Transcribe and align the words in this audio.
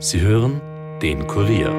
Sie 0.00 0.20
hören 0.20 0.60
den 1.02 1.26
Kurier. 1.26 1.70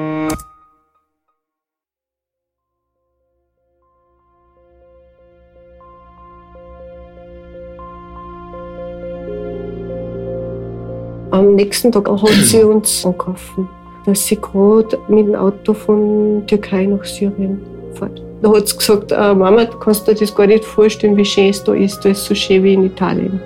Am 11.30 11.54
nächsten 11.54 11.90
Tag 11.90 12.10
hat 12.10 12.28
sie 12.44 12.62
uns 12.64 13.06
angerufen, 13.06 13.66
dass 14.04 14.26
sie 14.26 14.36
gerade 14.36 14.98
mit 15.08 15.26
dem 15.26 15.34
Auto 15.34 15.72
von 15.72 16.42
Türkei 16.46 16.84
nach 16.84 17.02
Syrien 17.04 17.62
fährt. 17.94 18.22
Da 18.42 18.52
hat 18.52 18.68
sie 18.68 18.76
gesagt, 18.76 19.12
äh, 19.12 19.34
Mama, 19.34 19.64
du 19.64 19.78
kannst 19.78 20.06
dir 20.06 20.14
das 20.14 20.34
gar 20.34 20.46
nicht 20.46 20.66
vorstellen, 20.66 21.16
wie 21.16 21.24
schön 21.24 21.48
es 21.48 21.64
da 21.64 21.72
ist. 21.72 22.04
Da 22.04 22.10
ist 22.10 22.26
so 22.26 22.34
schön 22.34 22.62
wie 22.64 22.74
in 22.74 22.84
Italien. 22.84 23.40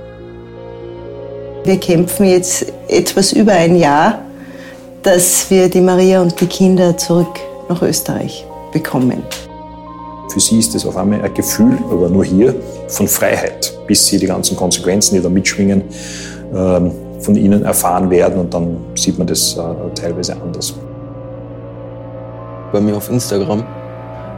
Wir 1.62 1.76
kämpfen 1.76 2.26
jetzt 2.26 2.72
etwas 2.88 3.32
über 3.32 3.52
ein 3.52 3.76
Jahr, 3.76 4.18
dass 5.04 5.50
wir 5.50 5.68
die 5.68 5.82
Maria 5.82 6.22
und 6.22 6.40
die 6.40 6.46
Kinder 6.46 6.96
zurück 6.96 7.38
nach 7.68 7.82
Österreich 7.82 8.46
bekommen. 8.72 9.22
Für 10.32 10.40
sie 10.40 10.58
ist 10.58 10.74
es 10.74 10.86
auf 10.86 10.96
einmal 10.96 11.22
ein 11.22 11.34
Gefühl, 11.34 11.78
aber 11.90 12.08
nur 12.08 12.24
hier, 12.24 12.54
von 12.88 13.06
Freiheit, 13.06 13.78
bis 13.86 14.06
sie 14.06 14.18
die 14.18 14.26
ganzen 14.26 14.56
Konsequenzen, 14.56 15.14
die 15.14 15.22
da 15.22 15.28
mitschwingen, 15.28 15.82
ähm, 16.54 16.92
von 17.20 17.36
ihnen 17.36 17.62
erfahren 17.64 18.10
werden 18.10 18.40
und 18.40 18.52
dann 18.52 18.76
sieht 18.94 19.18
man 19.18 19.26
das 19.26 19.56
äh, 19.56 19.60
teilweise 19.94 20.34
anders. 20.40 20.74
Bei 22.72 22.80
mir 22.80 22.96
auf 22.96 23.10
Instagram 23.10 23.62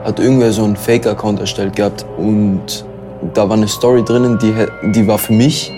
hat 0.04 0.18
irgendwer 0.18 0.52
so 0.52 0.64
einen 0.64 0.76
Fake-Account 0.76 1.40
erstellt 1.40 1.76
gehabt 1.76 2.04
und 2.18 2.84
da 3.34 3.48
war 3.48 3.56
eine 3.56 3.68
Story 3.68 4.04
drinnen, 4.04 4.38
die, 4.38 4.52
die 4.92 5.06
war 5.06 5.18
für 5.18 5.32
mich. 5.32 5.72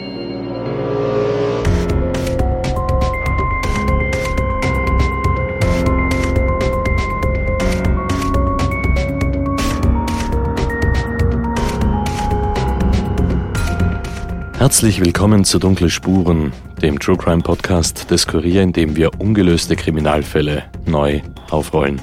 Herzlich 14.69 15.03
willkommen 15.03 15.45
zu 15.45 15.59
Dunkle 15.59 15.89
Spuren, 15.89 16.53
dem 16.83 16.99
True 16.99 17.17
Crime 17.17 17.41
Podcast 17.41 18.11
des 18.11 18.27
Kurier, 18.27 18.61
in 18.61 18.75
dem 18.75 18.97
wir 18.97 19.19
ungelöste 19.19 19.77
Kriminalfälle 19.77 20.65
neu 20.85 21.23
aufrollen. 21.49 22.03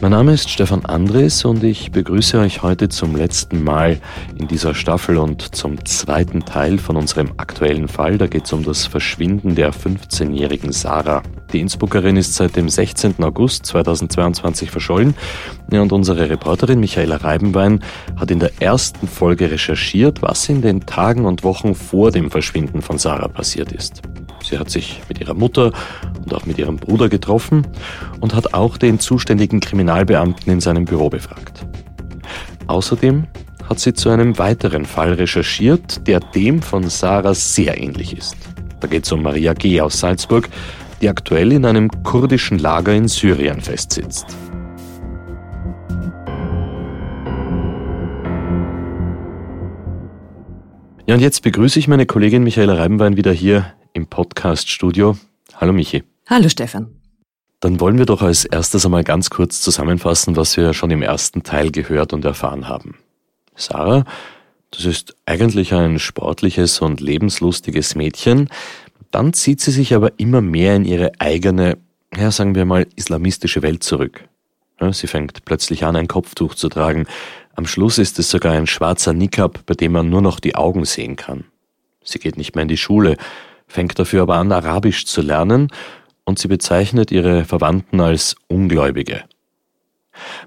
Mein 0.00 0.12
Name 0.12 0.32
ist 0.32 0.48
Stefan 0.48 0.84
Andres 0.84 1.44
und 1.44 1.64
ich 1.64 1.90
begrüße 1.90 2.38
euch 2.38 2.62
heute 2.62 2.88
zum 2.88 3.16
letzten 3.16 3.64
Mal 3.64 3.98
in 4.38 4.46
dieser 4.46 4.72
Staffel 4.72 5.16
und 5.16 5.56
zum 5.56 5.84
zweiten 5.84 6.44
Teil 6.44 6.78
von 6.78 6.96
unserem 6.96 7.32
aktuellen 7.36 7.88
Fall. 7.88 8.16
Da 8.16 8.28
geht 8.28 8.44
es 8.44 8.52
um 8.52 8.62
das 8.62 8.86
Verschwinden 8.86 9.56
der 9.56 9.72
15-jährigen 9.72 10.70
Sarah. 10.70 11.24
Die 11.52 11.58
Innsbruckerin 11.58 12.16
ist 12.16 12.34
seit 12.34 12.54
dem 12.54 12.68
16. 12.68 13.24
August 13.24 13.66
2022 13.66 14.70
verschollen 14.70 15.16
und 15.72 15.90
unsere 15.90 16.30
Reporterin 16.30 16.78
Michaela 16.78 17.16
Reibenwein 17.16 17.80
hat 18.14 18.30
in 18.30 18.38
der 18.38 18.52
ersten 18.62 19.08
Folge 19.08 19.50
recherchiert, 19.50 20.22
was 20.22 20.48
in 20.48 20.62
den 20.62 20.86
Tagen 20.86 21.24
und 21.24 21.42
Wochen 21.42 21.74
vor 21.74 22.12
dem 22.12 22.30
Verschwinden 22.30 22.82
von 22.82 22.98
Sarah 22.98 23.26
passiert 23.26 23.72
ist. 23.72 24.02
Sie 24.48 24.58
hat 24.58 24.70
sich 24.70 25.02
mit 25.10 25.20
ihrer 25.20 25.34
Mutter 25.34 25.72
und 26.24 26.32
auch 26.32 26.46
mit 26.46 26.56
ihrem 26.56 26.76
Bruder 26.76 27.10
getroffen 27.10 27.66
und 28.20 28.34
hat 28.34 28.54
auch 28.54 28.78
den 28.78 28.98
zuständigen 28.98 29.60
Kriminalbeamten 29.60 30.50
in 30.50 30.60
seinem 30.60 30.86
Büro 30.86 31.10
befragt. 31.10 31.66
Außerdem 32.66 33.26
hat 33.68 33.78
sie 33.78 33.92
zu 33.92 34.08
einem 34.08 34.38
weiteren 34.38 34.86
Fall 34.86 35.12
recherchiert, 35.12 36.06
der 36.06 36.20
dem 36.20 36.62
von 36.62 36.88
Sarah 36.88 37.34
sehr 37.34 37.78
ähnlich 37.78 38.16
ist. 38.16 38.36
Da 38.80 38.88
geht 38.88 39.04
es 39.04 39.12
um 39.12 39.22
Maria 39.22 39.52
G. 39.52 39.82
aus 39.82 40.00
Salzburg, 40.00 40.48
die 41.02 41.10
aktuell 41.10 41.52
in 41.52 41.66
einem 41.66 41.90
kurdischen 42.02 42.58
Lager 42.58 42.94
in 42.94 43.06
Syrien 43.06 43.60
festsitzt. 43.60 44.34
Ja, 51.06 51.14
und 51.14 51.20
jetzt 51.20 51.42
begrüße 51.42 51.78
ich 51.78 51.88
meine 51.88 52.06
Kollegin 52.06 52.44
Michaela 52.44 52.74
Reibenwein 52.74 53.18
wieder 53.18 53.32
hier 53.32 53.72
im 53.98 54.06
Podcast-Studio. 54.06 55.18
Hallo 55.56 55.72
Michi. 55.72 56.04
Hallo 56.28 56.48
Stefan. 56.48 56.86
Dann 57.58 57.80
wollen 57.80 57.98
wir 57.98 58.06
doch 58.06 58.22
als 58.22 58.44
erstes 58.44 58.84
einmal 58.84 59.02
ganz 59.02 59.28
kurz 59.28 59.60
zusammenfassen, 59.60 60.36
was 60.36 60.56
wir 60.56 60.72
schon 60.72 60.92
im 60.92 61.02
ersten 61.02 61.42
Teil 61.42 61.72
gehört 61.72 62.12
und 62.12 62.24
erfahren 62.24 62.68
haben. 62.68 62.94
Sarah, 63.56 64.04
das 64.70 64.84
ist 64.84 65.16
eigentlich 65.26 65.74
ein 65.74 65.98
sportliches 65.98 66.80
und 66.80 67.00
lebenslustiges 67.00 67.96
Mädchen. 67.96 68.48
Dann 69.10 69.32
zieht 69.32 69.60
sie 69.60 69.72
sich 69.72 69.92
aber 69.94 70.12
immer 70.18 70.42
mehr 70.42 70.76
in 70.76 70.84
ihre 70.84 71.10
eigene, 71.18 71.76
ja 72.16 72.30
sagen 72.30 72.54
wir 72.54 72.66
mal, 72.66 72.86
islamistische 72.94 73.62
Welt 73.62 73.82
zurück. 73.82 74.28
Ja, 74.80 74.92
sie 74.92 75.08
fängt 75.08 75.44
plötzlich 75.44 75.84
an, 75.84 75.96
ein 75.96 76.06
Kopftuch 76.06 76.54
zu 76.54 76.68
tragen. 76.68 77.06
Am 77.56 77.66
Schluss 77.66 77.98
ist 77.98 78.20
es 78.20 78.30
sogar 78.30 78.52
ein 78.52 78.68
schwarzer 78.68 79.12
Niqab, 79.12 79.66
bei 79.66 79.74
dem 79.74 79.90
man 79.90 80.08
nur 80.08 80.22
noch 80.22 80.38
die 80.38 80.54
Augen 80.54 80.84
sehen 80.84 81.16
kann. 81.16 81.46
Sie 82.04 82.20
geht 82.20 82.36
nicht 82.36 82.54
mehr 82.54 82.62
in 82.62 82.68
die 82.68 82.76
Schule, 82.76 83.16
fängt 83.68 83.98
dafür 83.98 84.22
aber 84.22 84.36
an, 84.36 84.50
Arabisch 84.50 85.06
zu 85.06 85.22
lernen 85.22 85.68
und 86.24 86.38
sie 86.38 86.48
bezeichnet 86.48 87.12
ihre 87.12 87.44
Verwandten 87.44 88.00
als 88.00 88.34
Ungläubige. 88.48 89.24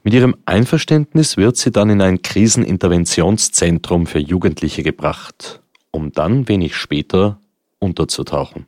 Mit 0.03 0.13
ihrem 0.13 0.35
Einverständnis 0.45 1.37
wird 1.37 1.55
sie 1.55 1.71
dann 1.71 1.89
in 1.89 2.01
ein 2.01 2.21
Kriseninterventionszentrum 2.21 4.05
für 4.05 4.19
Jugendliche 4.19 4.83
gebracht, 4.83 5.61
um 5.91 6.11
dann 6.11 6.47
wenig 6.49 6.75
später 6.75 7.39
unterzutauchen. 7.79 8.65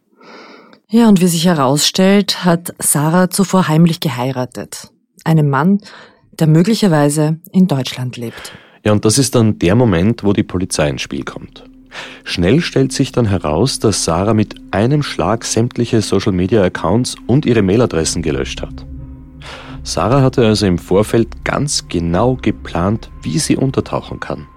Ja, 0.90 1.10
und 1.10 1.22
wie 1.22 1.28
sich 1.28 1.46
herausstellt, 1.46 2.46
hat 2.46 2.74
Sarah 2.80 3.30
zuvor 3.30 3.68
heimlich 3.68 4.00
geheiratet. 4.00 4.90
Einem 5.24 5.50
Mann, 5.50 5.82
der 6.40 6.48
möglicherweise 6.48 7.40
in 7.52 7.68
Deutschland 7.68 8.18
lebt. 8.18 8.54
Ja, 8.86 8.92
und 8.92 9.06
das 9.06 9.18
ist 9.18 9.36
dann 9.36 9.60
der 9.60 9.76
Moment, 9.76 10.24
wo 10.24 10.34
die 10.34 10.44
Polizei 10.44 10.90
ins 10.90 11.02
Spiel 11.02 11.24
kommt. 11.24 11.64
Schnell 12.24 12.62
stellt 12.62 12.92
sich 12.92 13.12
dann 13.12 13.26
heraus, 13.26 13.80
dass 13.80 14.04
Sarah 14.04 14.34
mit 14.34 14.56
einem 14.72 15.04
Schlag 15.04 15.44
sämtliche 15.44 16.02
Social-Media-Accounts 16.02 17.16
und 17.28 17.46
ihre 17.46 17.62
Mailadressen 17.62 18.22
gelöscht 18.22 18.62
hat. 18.62 18.86
Sarah 19.84 20.22
hatte 20.22 20.46
also 20.46 20.66
im 20.66 20.78
Vorfeld 20.78 21.44
ganz 21.44 21.88
genau 21.90 22.38
geplant, 22.42 23.12
wie 23.22 23.38
sie 23.38 23.58
untertauchen 23.58 24.20
kann. 24.20 24.48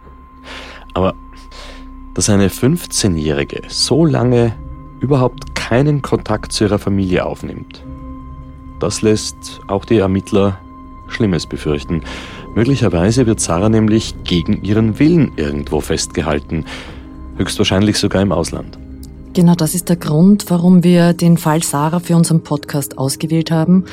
Aber 0.95 1.15
dass 2.15 2.31
eine 2.31 2.49
15-Jährige 2.49 3.63
so 3.69 4.07
lange 4.07 4.55
überhaupt 5.01 5.55
keinen 5.55 6.01
Kontakt 6.01 6.53
zu 6.53 6.65
ihrer 6.65 6.79
Familie 6.79 7.27
aufnimmt, 7.27 7.85
das 8.81 9.03
lässt 9.03 9.61
auch 9.67 9.85
die 9.85 9.99
Ermittler 9.99 10.59
Schlimmes 11.09 11.47
befürchten. 11.47 12.03
Möglicherweise 12.55 13.27
wird 13.27 13.41
Sarah 13.41 13.69
nämlich 13.69 14.15
gegen 14.25 14.63
ihren 14.63 14.99
Willen 14.99 15.33
irgendwo 15.37 15.81
festgehalten, 15.81 16.65
höchstwahrscheinlich 17.37 17.99
sogar 17.99 18.23
im 18.23 18.33
Ausland. 18.33 18.79
Genau 19.35 19.55
das 19.55 19.75
ist 19.75 19.89
der 19.89 19.97
Grund, 19.97 20.47
warum 20.49 20.83
wir 20.83 21.13
den 21.13 21.37
Fall 21.37 21.63
Sarah 21.63 22.01
für 22.01 22.17
unseren 22.17 22.43
Podcast 22.43 22.97
ausgewählt 22.97 23.51
haben, 23.51 23.85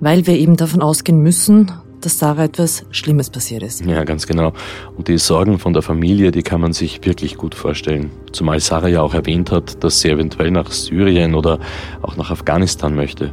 weil 0.00 0.26
wir 0.26 0.38
eben 0.38 0.56
davon 0.56 0.82
ausgehen 0.82 1.20
müssen, 1.20 1.72
dass 2.00 2.18
Sarah 2.18 2.44
etwas 2.44 2.84
Schlimmes 2.90 3.30
passiert 3.30 3.62
ist. 3.62 3.84
Ja, 3.84 4.04
ganz 4.04 4.26
genau. 4.26 4.52
Und 4.96 5.08
die 5.08 5.18
Sorgen 5.18 5.58
von 5.58 5.72
der 5.72 5.82
Familie, 5.82 6.30
die 6.30 6.42
kann 6.42 6.60
man 6.60 6.72
sich 6.72 7.04
wirklich 7.04 7.36
gut 7.36 7.54
vorstellen. 7.54 8.10
Zumal 8.32 8.60
Sarah 8.60 8.88
ja 8.88 9.02
auch 9.02 9.14
erwähnt 9.14 9.50
hat, 9.50 9.82
dass 9.82 10.00
sie 10.00 10.10
eventuell 10.10 10.50
nach 10.50 10.70
Syrien 10.70 11.34
oder 11.34 11.58
auch 12.02 12.16
nach 12.16 12.30
Afghanistan 12.30 12.94
möchte. 12.94 13.32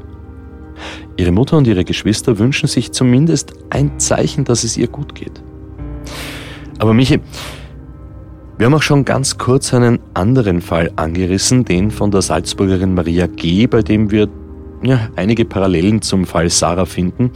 Ihre 1.17 1.31
Mutter 1.31 1.57
und 1.57 1.67
ihre 1.67 1.85
Geschwister 1.85 2.39
wünschen 2.39 2.67
sich 2.67 2.91
zumindest 2.91 3.53
ein 3.69 3.99
Zeichen, 3.99 4.45
dass 4.45 4.63
es 4.63 4.77
ihr 4.77 4.87
gut 4.87 5.13
geht. 5.13 5.43
Aber 6.79 6.93
Michi, 6.93 7.19
wir 8.61 8.67
haben 8.67 8.75
auch 8.75 8.83
schon 8.83 9.05
ganz 9.05 9.39
kurz 9.39 9.73
einen 9.73 9.97
anderen 10.13 10.61
Fall 10.61 10.91
angerissen, 10.95 11.65
den 11.65 11.89
von 11.89 12.11
der 12.11 12.21
Salzburgerin 12.21 12.93
Maria 12.93 13.25
G., 13.25 13.65
bei 13.65 13.81
dem 13.81 14.11
wir 14.11 14.29
ja, 14.83 15.09
einige 15.15 15.45
Parallelen 15.45 16.03
zum 16.03 16.27
Fall 16.27 16.47
Sarah 16.51 16.85
finden. 16.85 17.31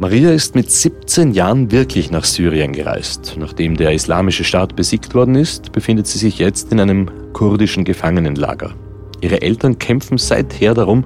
Maria 0.00 0.32
ist 0.32 0.56
mit 0.56 0.68
17 0.68 1.30
Jahren 1.30 1.70
wirklich 1.70 2.10
nach 2.10 2.24
Syrien 2.24 2.72
gereist. 2.72 3.36
Nachdem 3.38 3.76
der 3.76 3.92
islamische 3.92 4.42
Staat 4.42 4.74
besiegt 4.74 5.14
worden 5.14 5.36
ist, 5.36 5.70
befindet 5.70 6.08
sie 6.08 6.18
sich 6.18 6.40
jetzt 6.40 6.72
in 6.72 6.80
einem 6.80 7.08
kurdischen 7.34 7.84
Gefangenenlager. 7.84 8.72
Ihre 9.20 9.40
Eltern 9.42 9.78
kämpfen 9.78 10.18
seither 10.18 10.74
darum, 10.74 11.04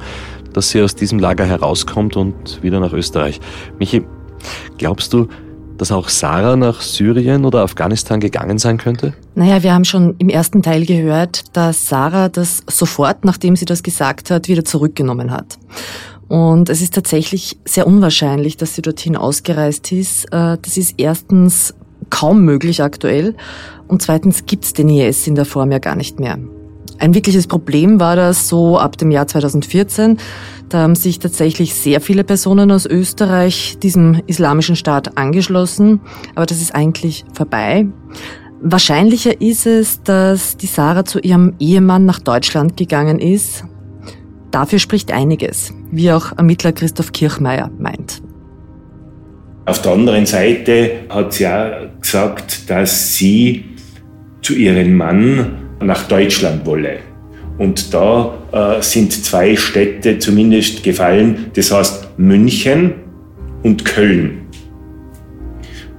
dass 0.55 0.70
sie 0.70 0.81
aus 0.81 0.94
diesem 0.94 1.19
Lager 1.19 1.44
herauskommt 1.44 2.16
und 2.16 2.62
wieder 2.62 2.81
nach 2.81 2.94
Österreich. 2.94 3.38
Michi, 3.78 4.02
glaubst 4.78 5.12
du, 5.12 5.28
dass 5.82 5.90
auch 5.90 6.08
Sarah 6.08 6.55
nach 6.55 6.81
Syrien 6.81 7.44
oder 7.44 7.62
Afghanistan 7.62 8.20
gegangen 8.20 8.58
sein 8.58 8.79
könnte? 8.79 9.14
Naja, 9.34 9.64
wir 9.64 9.75
haben 9.75 9.84
schon 9.84 10.14
im 10.19 10.29
ersten 10.29 10.62
Teil 10.62 10.87
gehört, 10.87 11.56
dass 11.56 11.88
Sarah 11.88 12.29
das 12.29 12.62
sofort, 12.70 13.25
nachdem 13.25 13.56
sie 13.56 13.64
das 13.64 13.82
gesagt 13.82 14.31
hat, 14.31 14.46
wieder 14.46 14.64
zurückgenommen 14.64 15.32
hat. 15.32 15.58
Und 16.29 16.69
es 16.69 16.82
ist 16.82 16.94
tatsächlich 16.94 17.58
sehr 17.64 17.88
unwahrscheinlich, 17.88 18.56
dass 18.56 18.76
sie 18.76 18.82
dorthin 18.82 19.17
ausgereist 19.17 19.90
ist. 19.90 20.26
Äh, 20.26 20.56
das 20.62 20.76
ist 20.76 20.94
erstens 20.99 21.75
kaum 22.11 22.44
möglich 22.44 22.81
aktuell 22.81 23.34
und 23.88 24.02
zweitens 24.02 24.46
gibt 24.46 24.64
es 24.64 24.75
den 24.75 24.88
IS 24.88 25.26
in 25.26 25.34
der 25.34 25.46
Form 25.46 25.73
ja 25.73 25.81
gar 25.81 25.96
nicht 25.96 26.20
mehr. 26.20 26.38
Ein 27.00 27.14
wirkliches 27.14 27.49
Problem 27.49 27.99
war 27.99 28.14
das 28.14 28.49
so 28.49 28.79
ab 28.79 28.96
dem 28.99 29.11
Jahr 29.11 29.26
2014. 29.26 30.19
Da 30.72 30.78
haben 30.78 30.94
sich 30.94 31.19
tatsächlich 31.19 31.74
sehr 31.74 32.00
viele 32.00 32.24
Personen 32.24 32.70
aus 32.70 32.86
Österreich 32.86 33.76
diesem 33.82 34.22
islamischen 34.26 34.74
Staat 34.74 35.19
angeschlossen, 35.19 36.00
aber 36.34 36.46
das 36.46 36.62
ist 36.62 36.74
eigentlich 36.74 37.26
vorbei. 37.34 37.84
Wahrscheinlicher 38.62 39.38
ist 39.38 39.66
es, 39.66 40.02
dass 40.02 40.56
die 40.56 40.66
Sarah 40.66 41.04
zu 41.04 41.19
ihrem 41.19 41.52
Ehemann 41.58 42.06
nach 42.06 42.20
Deutschland 42.20 42.78
gegangen 42.78 43.19
ist. 43.19 43.64
Dafür 44.50 44.78
spricht 44.78 45.12
einiges, 45.12 45.74
wie 45.90 46.10
auch 46.10 46.38
Ermittler 46.38 46.72
Christoph 46.72 47.12
Kirchmeier 47.12 47.70
meint. 47.78 48.22
Auf 49.66 49.82
der 49.82 49.92
anderen 49.92 50.24
Seite 50.24 51.00
hat 51.10 51.34
sie 51.34 51.48
auch 51.48 52.00
gesagt, 52.00 52.70
dass 52.70 53.14
sie 53.14 53.76
zu 54.40 54.54
ihrem 54.54 54.96
Mann 54.96 55.69
nach 55.80 56.08
Deutschland 56.08 56.64
wolle. 56.64 57.11
Und 57.62 57.94
da 57.94 58.34
äh, 58.50 58.82
sind 58.82 59.12
zwei 59.12 59.54
Städte 59.54 60.18
zumindest 60.18 60.82
gefallen, 60.82 61.52
das 61.54 61.70
heißt 61.70 62.08
München 62.18 62.94
und 63.62 63.84
Köln. 63.84 64.48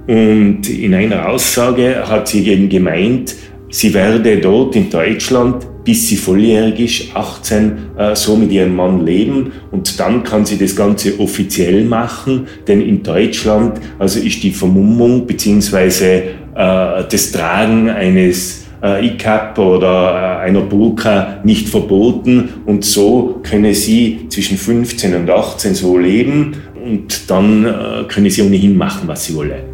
Und 0.06 0.68
in 0.68 0.92
einer 0.92 1.26
Aussage 1.26 2.06
hat 2.06 2.28
sie 2.28 2.46
eben 2.48 2.68
gemeint, 2.68 3.34
sie 3.70 3.94
werde 3.94 4.36
dort 4.36 4.76
in 4.76 4.90
Deutschland, 4.90 5.66
bis 5.84 6.06
sie 6.06 6.16
volljährig 6.16 6.80
ist, 6.80 7.16
18, 7.16 7.72
äh, 7.96 8.14
so 8.14 8.36
mit 8.36 8.52
ihrem 8.52 8.76
Mann 8.76 9.06
leben 9.06 9.52
und 9.70 9.98
dann 9.98 10.22
kann 10.22 10.44
sie 10.44 10.58
das 10.58 10.76
Ganze 10.76 11.18
offiziell 11.18 11.82
machen, 11.86 12.46
denn 12.68 12.82
in 12.82 13.02
Deutschland 13.02 13.80
also 13.98 14.20
ist 14.20 14.42
die 14.42 14.52
Vermummung 14.52 15.26
bzw. 15.26 16.16
Äh, 16.18 16.24
das 16.54 17.32
Tragen 17.32 17.88
eines 17.88 18.63
äh, 18.84 19.06
ICAP 19.06 19.58
oder 19.58 20.40
äh, 20.42 20.46
einer 20.46 20.60
Burka 20.60 21.40
nicht 21.42 21.68
verboten 21.68 22.50
und 22.66 22.84
so 22.84 23.40
könne 23.42 23.74
sie 23.74 24.26
zwischen 24.28 24.58
15 24.58 25.14
und 25.14 25.30
18 25.30 25.74
so 25.74 25.96
leben 25.96 26.56
und 26.84 27.30
dann 27.30 27.64
äh, 27.64 28.04
könne 28.08 28.30
sie 28.30 28.42
ohnehin 28.42 28.76
machen, 28.76 29.08
was 29.08 29.24
sie 29.24 29.34
wolle. 29.34 29.64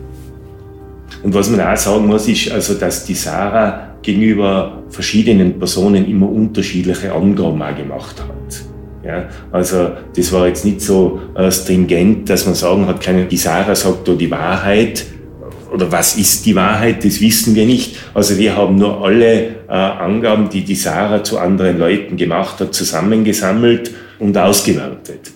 Und 1.22 1.34
was 1.34 1.50
man 1.50 1.60
auch 1.60 1.76
sagen 1.76 2.06
muss, 2.06 2.28
ist 2.28 2.50
also, 2.50 2.74
dass 2.74 3.04
die 3.04 3.14
Sarah 3.14 3.96
gegenüber 4.00 4.82
verschiedenen 4.88 5.58
Personen 5.58 6.08
immer 6.08 6.30
unterschiedliche 6.30 7.12
Angaben 7.12 7.60
auch 7.60 7.76
gemacht 7.76 8.16
hat. 8.20 8.64
Ja, 9.04 9.28
also 9.50 9.90
das 10.14 10.32
war 10.32 10.46
jetzt 10.46 10.64
nicht 10.64 10.80
so 10.82 11.20
äh, 11.34 11.50
stringent, 11.50 12.28
dass 12.28 12.46
man 12.46 12.54
sagen 12.54 12.86
hat, 12.86 13.00
keine, 13.00 13.24
die 13.24 13.36
Sarah 13.36 13.74
sagt 13.74 14.06
da 14.06 14.12
die 14.12 14.30
Wahrheit, 14.30 15.06
oder 15.72 15.90
was 15.92 16.16
ist 16.16 16.46
die 16.46 16.54
Wahrheit, 16.54 17.04
das 17.04 17.20
wissen 17.20 17.54
wir 17.54 17.66
nicht. 17.66 17.96
Also 18.14 18.36
wir 18.38 18.56
haben 18.56 18.76
nur 18.76 19.04
alle 19.04 19.66
äh, 19.68 19.72
Angaben, 19.72 20.48
die 20.48 20.64
die 20.64 20.74
Sarah 20.74 21.22
zu 21.22 21.38
anderen 21.38 21.78
Leuten 21.78 22.16
gemacht 22.16 22.60
hat, 22.60 22.74
zusammengesammelt 22.74 23.90
und 24.18 24.36
ausgewertet. 24.36 25.32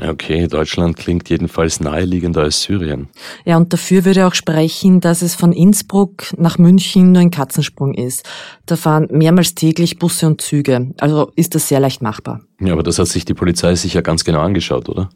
Okay, 0.00 0.46
Deutschland 0.46 0.96
klingt 0.96 1.28
jedenfalls 1.30 1.80
naheliegender 1.80 2.42
als 2.42 2.62
Syrien. 2.62 3.08
Ja, 3.44 3.56
und 3.56 3.72
dafür 3.72 4.04
würde 4.04 4.26
auch 4.26 4.34
sprechen, 4.34 5.00
dass 5.00 5.20
es 5.20 5.34
von 5.34 5.52
Innsbruck 5.52 6.32
nach 6.38 6.58
München 6.58 7.12
nur 7.12 7.22
ein 7.22 7.32
Katzensprung 7.32 7.94
ist. 7.94 8.24
Da 8.66 8.76
fahren 8.76 9.08
mehrmals 9.10 9.54
täglich 9.56 9.98
Busse 9.98 10.28
und 10.28 10.40
Züge. 10.40 10.92
Also 10.98 11.32
ist 11.34 11.56
das 11.56 11.68
sehr 11.68 11.80
leicht 11.80 12.02
machbar. 12.02 12.40
Ja, 12.60 12.72
aber 12.72 12.84
das 12.84 12.98
hat 13.00 13.08
sich 13.08 13.24
die 13.24 13.34
Polizei 13.34 13.74
sicher 13.74 14.02
ganz 14.02 14.24
genau 14.24 14.40
angeschaut, 14.40 14.88
oder? 14.88 15.08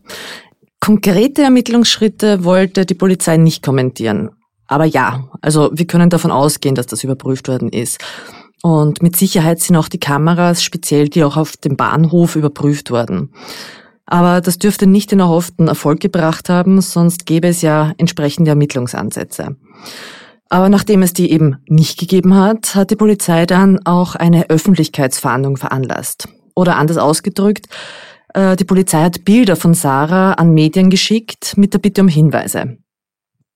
Konkrete 0.85 1.41
Ermittlungsschritte 1.41 2.45
wollte 2.45 2.85
die 2.85 2.93
Polizei 2.93 3.39
nicht 3.39 3.63
kommentieren. 3.65 4.29
Aber 4.67 4.85
ja, 4.85 5.31
also 5.41 5.71
wir 5.73 5.87
können 5.87 6.11
davon 6.11 6.31
ausgehen, 6.31 6.75
dass 6.75 6.87
das 6.87 7.03
überprüft 7.03 7.49
worden 7.49 7.71
ist. 7.71 8.05
Und 8.63 9.03
mit 9.03 9.17
Sicherheit 9.17 9.61
sind 9.61 9.77
auch 9.77 9.89
die 9.89 9.99
Kameras, 9.99 10.63
speziell 10.63 11.09
die 11.09 11.25
auch 11.25 11.39
auf 11.39 11.57
dem 11.57 11.79
Bahnhof, 11.79 12.37
überprüft 12.37 12.91
worden. 12.91 13.33
Aber 14.05 14.43
das 14.43 14.59
dürfte 14.59 14.87
nicht 14.87 15.11
den 15.11 15.21
erhofften 15.21 15.69
Erfolg 15.69 16.01
gebracht 16.01 16.51
haben, 16.51 16.83
sonst 16.83 17.25
gäbe 17.25 17.49
es 17.49 17.63
ja 17.63 17.95
entsprechende 17.97 18.51
Ermittlungsansätze. 18.51 19.57
Aber 20.51 20.69
nachdem 20.69 21.01
es 21.01 21.15
die 21.15 21.33
eben 21.33 21.57
nicht 21.67 21.99
gegeben 21.99 22.35
hat, 22.35 22.75
hat 22.75 22.91
die 22.91 22.97
Polizei 22.97 23.47
dann 23.47 23.81
auch 23.87 24.17
eine 24.17 24.51
Öffentlichkeitsfahndung 24.51 25.57
veranlasst. 25.57 26.29
Oder 26.55 26.77
anders 26.77 26.99
ausgedrückt, 26.99 27.69
die 28.37 28.65
Polizei 28.65 29.03
hat 29.03 29.25
Bilder 29.25 29.57
von 29.57 29.75
Sarah 29.75 30.33
an 30.33 30.53
Medien 30.53 30.91
geschickt 30.91 31.57
mit 31.57 31.73
der 31.73 31.79
Bitte 31.79 32.01
um 32.01 32.09
Hinweise. 32.09 32.79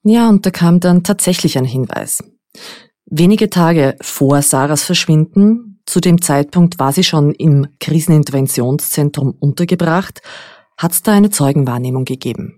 Ja, 0.05 0.29
und 0.29 0.47
da 0.47 0.51
kam 0.51 0.81
dann 0.81 1.03
tatsächlich 1.03 1.59
ein 1.59 1.65
Hinweis. 1.65 2.23
Wenige 3.07 3.51
Tage 3.51 3.97
vor 4.01 4.43
Sarahs 4.43 4.85
Verschwinden, 4.85 5.81
zu 5.87 6.01
dem 6.01 6.21
Zeitpunkt 6.21 6.79
war 6.79 6.93
sie 6.93 7.03
schon 7.03 7.33
im 7.33 7.67
Kriseninterventionszentrum 7.81 9.35
untergebracht, 9.41 10.21
hat 10.77 10.93
es 10.93 11.03
da 11.03 11.13
eine 11.13 11.31
Zeugenwahrnehmung 11.31 12.05
gegeben. 12.05 12.58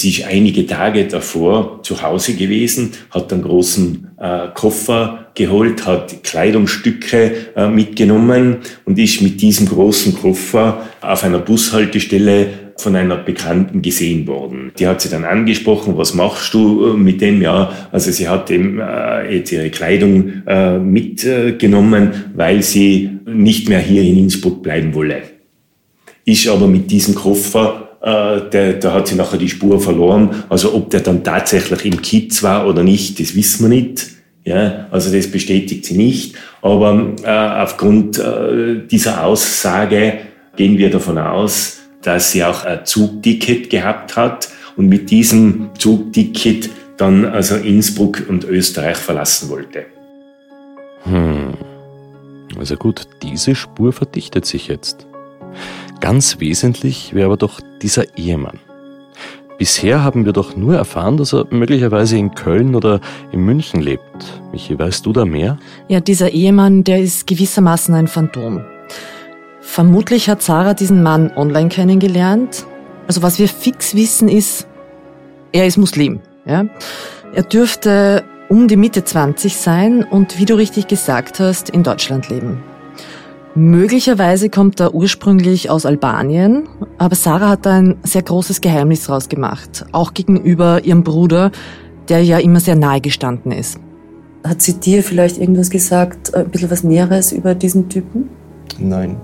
Sie 0.00 0.10
ist 0.10 0.24
einige 0.24 0.66
Tage 0.66 1.06
davor 1.06 1.82
zu 1.82 2.02
Hause 2.02 2.34
gewesen, 2.34 2.92
hat 3.10 3.32
einen 3.32 3.42
großen 3.42 4.08
äh, 4.20 4.48
Koffer 4.54 5.28
geholt, 5.34 5.86
hat 5.86 6.22
Kleidungsstücke 6.22 7.32
äh, 7.56 7.68
mitgenommen 7.68 8.58
und 8.84 8.98
ist 8.98 9.22
mit 9.22 9.40
diesem 9.40 9.68
großen 9.68 10.14
Koffer 10.14 10.86
auf 11.00 11.24
einer 11.24 11.38
Bushaltestelle 11.38 12.48
von 12.78 12.94
einer 12.94 13.16
Bekannten 13.16 13.80
gesehen 13.80 14.26
worden. 14.26 14.72
Die 14.78 14.86
hat 14.86 15.00
sie 15.00 15.08
dann 15.08 15.24
angesprochen, 15.24 15.96
was 15.96 16.14
machst 16.14 16.52
du 16.52 16.88
äh, 16.88 16.96
mit 16.96 17.20
dem? 17.20 17.40
Ja, 17.40 17.88
also 17.90 18.10
sie 18.10 18.28
hat 18.28 18.50
eben 18.50 18.78
äh, 18.80 19.36
jetzt 19.36 19.52
ihre 19.52 19.70
Kleidung 19.70 20.42
äh, 20.46 20.78
mitgenommen, 20.78 22.32
weil 22.34 22.62
sie 22.62 23.10
nicht 23.26 23.68
mehr 23.68 23.80
hier 23.80 24.02
in 24.02 24.18
Innsbruck 24.18 24.62
bleiben 24.62 24.94
wolle. 24.94 25.22
Ist 26.24 26.48
aber 26.48 26.66
mit 26.66 26.90
diesem 26.90 27.14
Koffer 27.14 27.85
äh, 28.06 28.48
der, 28.50 28.74
da 28.74 28.92
hat 28.92 29.08
sie 29.08 29.16
nachher 29.16 29.36
die 29.36 29.48
Spur 29.48 29.80
verloren. 29.80 30.44
Also 30.48 30.72
ob 30.74 30.90
der 30.90 31.00
dann 31.00 31.24
tatsächlich 31.24 31.84
im 31.84 32.00
Kitz 32.00 32.44
war 32.44 32.68
oder 32.68 32.84
nicht, 32.84 33.18
das 33.18 33.34
wissen 33.34 33.64
wir 33.64 33.76
nicht. 33.76 34.06
Ja, 34.44 34.86
also 34.92 35.12
das 35.12 35.28
bestätigt 35.28 35.84
sie 35.84 35.96
nicht. 35.96 36.36
Aber 36.62 37.14
äh, 37.24 37.28
aufgrund 37.28 38.20
äh, 38.20 38.86
dieser 38.88 39.24
Aussage 39.24 40.20
gehen 40.54 40.78
wir 40.78 40.88
davon 40.88 41.18
aus, 41.18 41.80
dass 42.00 42.30
sie 42.30 42.44
auch 42.44 42.64
ein 42.64 42.86
Zugticket 42.86 43.70
gehabt 43.70 44.14
hat 44.16 44.50
und 44.76 44.88
mit 44.88 45.10
diesem 45.10 45.70
Zugticket 45.76 46.70
dann 46.98 47.24
also 47.24 47.56
Innsbruck 47.56 48.22
und 48.28 48.44
Österreich 48.44 48.98
verlassen 48.98 49.50
wollte. 49.50 49.86
Hm. 51.02 51.54
Also 52.56 52.76
gut, 52.76 53.08
diese 53.20 53.56
Spur 53.56 53.92
verdichtet 53.92 54.46
sich 54.46 54.68
jetzt. 54.68 55.08
Ganz 56.00 56.40
wesentlich 56.40 57.14
wäre 57.14 57.26
aber 57.26 57.36
doch 57.36 57.60
dieser 57.82 58.16
Ehemann. 58.18 58.60
Bisher 59.58 60.04
haben 60.04 60.26
wir 60.26 60.32
doch 60.32 60.54
nur 60.54 60.74
erfahren, 60.76 61.16
dass 61.16 61.32
er 61.32 61.46
möglicherweise 61.50 62.18
in 62.18 62.34
Köln 62.34 62.74
oder 62.74 63.00
in 63.32 63.40
München 63.40 63.80
lebt. 63.80 64.02
Michi, 64.52 64.78
weißt 64.78 65.06
du 65.06 65.14
da 65.14 65.24
mehr? 65.24 65.58
Ja, 65.88 66.00
dieser 66.00 66.30
Ehemann, 66.30 66.84
der 66.84 67.00
ist 67.00 67.26
gewissermaßen 67.26 67.94
ein 67.94 68.06
Phantom. 68.06 68.62
Vermutlich 69.62 70.28
hat 70.28 70.42
Sarah 70.42 70.74
diesen 70.74 71.02
Mann 71.02 71.32
online 71.34 71.70
kennengelernt. 71.70 72.66
Also 73.06 73.22
was 73.22 73.38
wir 73.38 73.48
fix 73.48 73.94
wissen 73.94 74.28
ist, 74.28 74.66
er 75.52 75.66
ist 75.66 75.78
Muslim. 75.78 76.20
Ja? 76.44 76.66
Er 77.34 77.42
dürfte 77.42 78.24
um 78.48 78.68
die 78.68 78.76
Mitte 78.76 79.04
20 79.04 79.56
sein 79.56 80.04
und 80.04 80.38
wie 80.38 80.44
du 80.44 80.54
richtig 80.54 80.86
gesagt 80.86 81.40
hast, 81.40 81.70
in 81.70 81.82
Deutschland 81.82 82.28
leben. 82.28 82.62
Möglicherweise 83.56 84.50
kommt 84.50 84.80
er 84.80 84.94
ursprünglich 84.94 85.70
aus 85.70 85.86
Albanien, 85.86 86.68
aber 86.98 87.14
Sarah 87.14 87.48
hat 87.48 87.64
da 87.64 87.78
ein 87.78 87.96
sehr 88.02 88.20
großes 88.20 88.60
Geheimnis 88.60 89.08
rausgemacht, 89.08 89.86
auch 89.92 90.12
gegenüber 90.12 90.84
ihrem 90.84 91.02
Bruder, 91.02 91.50
der 92.10 92.22
ja 92.22 92.36
immer 92.36 92.60
sehr 92.60 92.76
nahe 92.76 93.00
gestanden 93.00 93.52
ist. 93.52 93.80
Hat 94.46 94.60
sie 94.60 94.74
dir 94.74 95.02
vielleicht 95.02 95.38
irgendwas 95.38 95.70
gesagt, 95.70 96.34
ein 96.34 96.50
bisschen 96.50 96.70
was 96.70 96.84
Näheres 96.84 97.32
über 97.32 97.54
diesen 97.54 97.88
Typen? 97.88 98.28
Nein. 98.78 99.16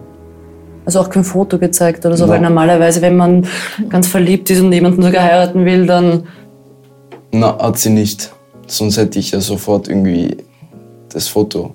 Also 0.87 1.01
auch 1.01 1.11
kein 1.11 1.25
Foto 1.25 1.59
gezeigt 1.59 2.07
oder 2.07 2.17
so, 2.17 2.25
Nein. 2.25 2.37
weil 2.37 2.41
normalerweise, 2.41 3.03
wenn 3.03 3.17
man 3.19 3.47
ganz 3.91 4.09
verliebt 4.09 4.49
ist 4.49 4.63
und 4.63 4.73
jemanden 4.73 5.03
sogar 5.03 5.25
heiraten 5.25 5.67
will, 5.67 5.87
dann. 5.87 6.27
Na, 7.33 7.59
hat 7.59 7.79
sie 7.79 7.91
nicht. 7.91 8.33
Sonst 8.67 8.97
hätte 8.97 9.19
ich 9.19 9.33
ja 9.33 9.43
sofort 9.43 9.89
irgendwie 9.89 10.39
das 11.11 11.29
Foto 11.29 11.75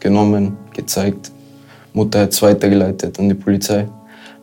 genommen, 0.00 0.56
gezeigt. 0.74 1.30
Mutter 1.96 2.20
hat 2.20 2.32
es 2.32 2.42
weitergeleitet 2.42 3.18
an 3.18 3.28
die 3.28 3.34
Polizei. 3.34 3.88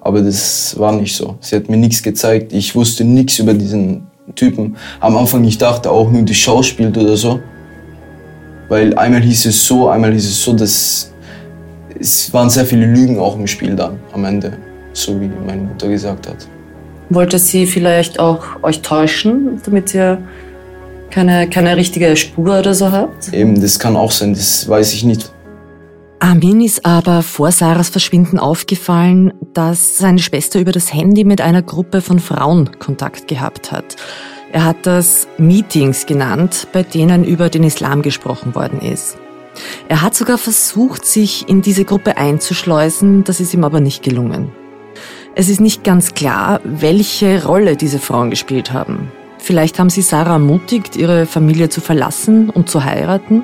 Aber 0.02 0.22
das 0.22 0.78
war 0.78 0.92
nicht 0.92 1.16
so. 1.16 1.38
Sie 1.40 1.56
hat 1.56 1.70
mir 1.70 1.78
nichts 1.78 2.04
gezeigt. 2.04 2.52
Ich 2.52 2.76
wusste 2.76 3.06
nichts 3.06 3.40
über 3.40 3.54
diesen 3.54 4.08
Typen. 4.36 4.76
Am 5.00 5.16
Anfang 5.16 5.44
ich 5.46 5.58
dachte 5.58 5.90
auch 5.90 6.12
nur, 6.12 6.24
die 6.24 6.36
schauspielt 6.36 6.98
oder 6.98 7.16
so. 7.16 7.40
Weil 8.68 8.98
einmal 8.98 9.22
hieß 9.22 9.46
es 9.46 9.66
so, 9.66 9.88
einmal 9.88 10.12
hieß 10.12 10.26
es 10.26 10.44
so, 10.44 10.54
dass 10.54 11.14
es 12.00 12.34
waren 12.34 12.50
sehr 12.50 12.66
viele 12.66 12.86
Lügen 12.86 13.20
auch 13.20 13.38
im 13.38 13.48
Spiel 13.48 13.76
dann 13.76 14.00
am 14.14 14.26
Ende, 14.26 14.58
so 14.94 15.20
wie 15.22 15.30
meine 15.46 15.62
Mutter 15.62 15.88
gesagt 15.88 16.28
hat. 16.28 16.48
Wollte 17.10 17.38
sie 17.38 17.66
vielleicht 17.68 18.20
auch 18.20 18.44
euch 18.64 18.82
täuschen, 18.82 19.62
damit 19.64 19.94
ihr 19.94 20.18
keine, 21.12 21.48
keine 21.48 21.78
richtige 21.78 22.16
Spur 22.16 22.60
oder 22.60 22.74
so 22.74 22.92
habt? 22.92 23.32
Eben, 23.32 23.62
das 23.62 23.78
kann 23.78 23.96
auch 23.96 24.12
sein, 24.12 24.34
das 24.34 24.68
weiß 24.68 24.94
ich 24.94 25.04
nicht. 25.04 25.32
Armin 26.24 26.62
ist 26.62 26.86
aber 26.86 27.22
vor 27.22 27.52
Sarahs 27.52 27.90
Verschwinden 27.90 28.40
aufgefallen, 28.40 29.34
dass 29.54 29.98
seine 29.98 30.20
Schwester 30.20 30.62
über 30.62 30.72
das 30.72 30.94
Handy 30.94 31.26
mit 31.26 31.42
einer 31.42 31.62
Gruppe 31.62 32.00
von 32.00 32.20
Frauen 32.20 32.80
Kontakt 32.80 33.28
gehabt 33.28 33.74
hat. 33.74 33.98
Er 34.54 34.64
hat 34.64 34.86
das 34.86 35.28
Meetings 35.38 36.06
genannt, 36.06 36.70
bei 36.72 36.84
denen 36.84 37.26
über 37.26 37.50
den 37.50 37.66
Islam 37.66 38.04
gesprochen 38.04 38.56
worden 38.56 38.80
ist. 38.80 39.18
Er 39.90 40.02
hat 40.02 40.16
sogar 40.16 40.38
versucht, 40.38 41.06
sich 41.06 41.50
in 41.50 41.62
diese 41.62 41.84
Gruppe 41.84 42.16
einzuschleusen, 42.16 43.26
das 43.26 43.42
ist 43.42 43.54
ihm 43.54 43.66
aber 43.66 43.82
nicht 43.82 44.02
gelungen. 44.02 44.50
Es 45.36 45.50
ist 45.50 45.60
nicht 45.60 45.84
ganz 45.84 46.14
klar, 46.14 46.62
welche 46.64 47.44
Rolle 47.46 47.76
diese 47.76 48.00
Frauen 48.00 48.30
gespielt 48.30 48.72
haben. 48.72 49.12
Vielleicht 49.40 49.78
haben 49.78 49.90
sie 49.90 50.02
Sarah 50.02 50.36
ermutigt, 50.36 50.96
ihre 50.96 51.26
Familie 51.26 51.68
zu 51.68 51.82
verlassen 51.82 52.50
und 52.50 52.70
zu 52.70 52.86
heiraten. 52.86 53.44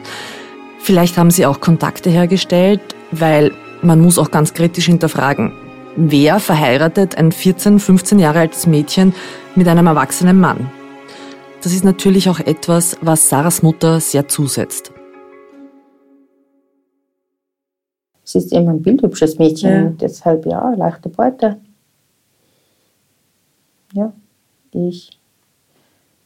Vielleicht 0.80 1.18
haben 1.18 1.30
sie 1.30 1.46
auch 1.46 1.60
Kontakte 1.60 2.10
hergestellt, 2.10 2.82
weil 3.12 3.52
man 3.82 4.00
muss 4.02 4.18
auch 4.18 4.32
ganz 4.32 4.54
kritisch 4.54 4.86
hinterfragen, 4.86 5.52
wer 5.96 6.40
verheiratet 6.40 7.18
ein 7.18 7.32
14, 7.32 7.80
15 7.80 8.20
Jahre 8.20 8.40
altes 8.40 8.66
Mädchen 8.66 9.14
mit 9.56 9.68
einem 9.68 9.88
erwachsenen 9.88 10.40
Mann? 10.40 10.72
Das 11.62 11.74
ist 11.74 11.84
natürlich 11.84 12.30
auch 12.30 12.40
etwas, 12.40 12.98
was 13.02 13.30
Sarahs 13.30 13.62
Mutter 13.62 14.00
sehr 14.00 14.28
zusetzt. 14.28 14.92
Sie 18.24 18.38
ist 18.38 18.54
eben 18.54 18.70
ein 18.70 18.82
bildhübsches 18.82 19.38
Mädchen, 19.40 19.72
ja. 19.72 19.90
deshalb 20.00 20.46
ja, 20.46 20.74
leichte 20.76 21.10
Beute. 21.10 21.60
Ja, 23.94 24.14
ich, 24.72 25.20